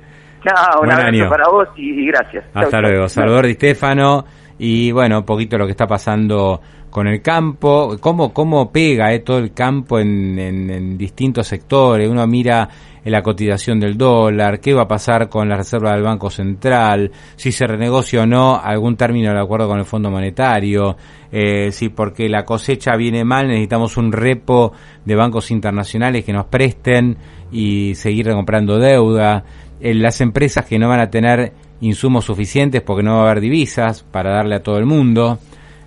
un 0.79 0.91
abrazo 0.91 1.29
para 1.29 1.49
vos 1.49 1.69
y, 1.75 2.05
gracias. 2.05 2.45
Hasta 2.53 2.79
luego. 2.81 3.07
Salvador 3.09 3.47
Di 3.47 3.53
Stefano 3.55 4.23
y 4.59 4.91
bueno, 4.91 5.19
un 5.19 5.25
poquito 5.25 5.57
lo 5.57 5.65
que 5.65 5.71
está 5.71 5.87
pasando 5.87 6.61
con 6.89 7.07
el 7.07 7.21
campo, 7.21 7.97
cómo, 7.99 8.33
cómo 8.33 8.71
pega 8.71 9.13
eh, 9.13 9.19
todo 9.19 9.37
el 9.37 9.53
campo 9.53 9.99
en, 9.99 10.39
en, 10.39 10.97
distintos 10.97 11.47
sectores. 11.47 12.09
Uno 12.09 12.25
mira 12.25 12.67
la 13.03 13.21
cotización 13.21 13.79
del 13.79 13.97
dólar, 13.97 14.59
qué 14.59 14.73
va 14.73 14.83
a 14.83 14.87
pasar 14.87 15.29
con 15.29 15.47
la 15.47 15.55
reserva 15.55 15.93
del 15.93 16.03
Banco 16.03 16.29
Central, 16.29 17.11
si 17.35 17.51
se 17.51 17.65
renegocia 17.65 18.23
o 18.23 18.25
no 18.25 18.59
algún 18.61 18.97
término 18.97 19.33
de 19.33 19.39
acuerdo 19.39 19.67
con 19.67 19.79
el 19.79 19.85
Fondo 19.85 20.11
Monetario, 20.11 20.97
eh, 21.31 21.71
si 21.71 21.89
porque 21.89 22.27
la 22.27 22.43
cosecha 22.43 22.95
viene 22.95 23.23
mal 23.23 23.47
necesitamos 23.47 23.95
un 23.97 24.11
repo 24.11 24.73
de 25.05 25.15
bancos 25.15 25.51
internacionales 25.51 26.25
que 26.25 26.33
nos 26.33 26.45
presten 26.47 27.17
y 27.51 27.95
seguir 27.95 28.29
comprando 28.31 28.77
deuda, 28.77 29.43
eh, 29.79 29.93
las 29.93 30.19
empresas 30.21 30.65
que 30.65 30.79
no 30.79 30.89
van 30.89 30.99
a 30.99 31.09
tener 31.09 31.53
insumos 31.81 32.25
suficientes 32.25 32.81
porque 32.81 33.03
no 33.03 33.15
va 33.15 33.19
a 33.19 33.31
haber 33.31 33.41
divisas 33.41 34.03
para 34.03 34.31
darle 34.31 34.55
a 34.55 34.63
todo 34.63 34.77
el 34.77 34.85
mundo. 34.85 35.39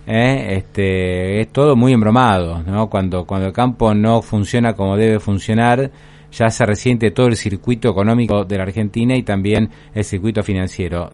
¿eh? 0.07 0.57
Este, 0.57 1.40
es 1.40 1.48
todo 1.53 1.76
muy 1.76 1.92
embromado, 1.92 2.62
¿no? 2.62 2.88
Cuando, 2.88 3.24
cuando 3.24 3.46
el 3.46 3.53
campo 3.53 3.94
no 3.94 4.22
funciona 4.22 4.74
como 4.74 4.96
debe 4.96 5.20
funcionar, 5.20 5.90
ya 6.33 6.50
se 6.50 6.66
resiente 6.66 7.11
todo 7.11 7.26
el 7.26 7.37
circuito 7.37 7.88
económico 7.90 8.44
de 8.44 8.57
la 8.57 8.64
Argentina 8.64 9.16
y 9.16 9.22
también 9.22 9.70
el 9.94 10.05
circuito 10.05 10.42
financiero. 10.42 11.09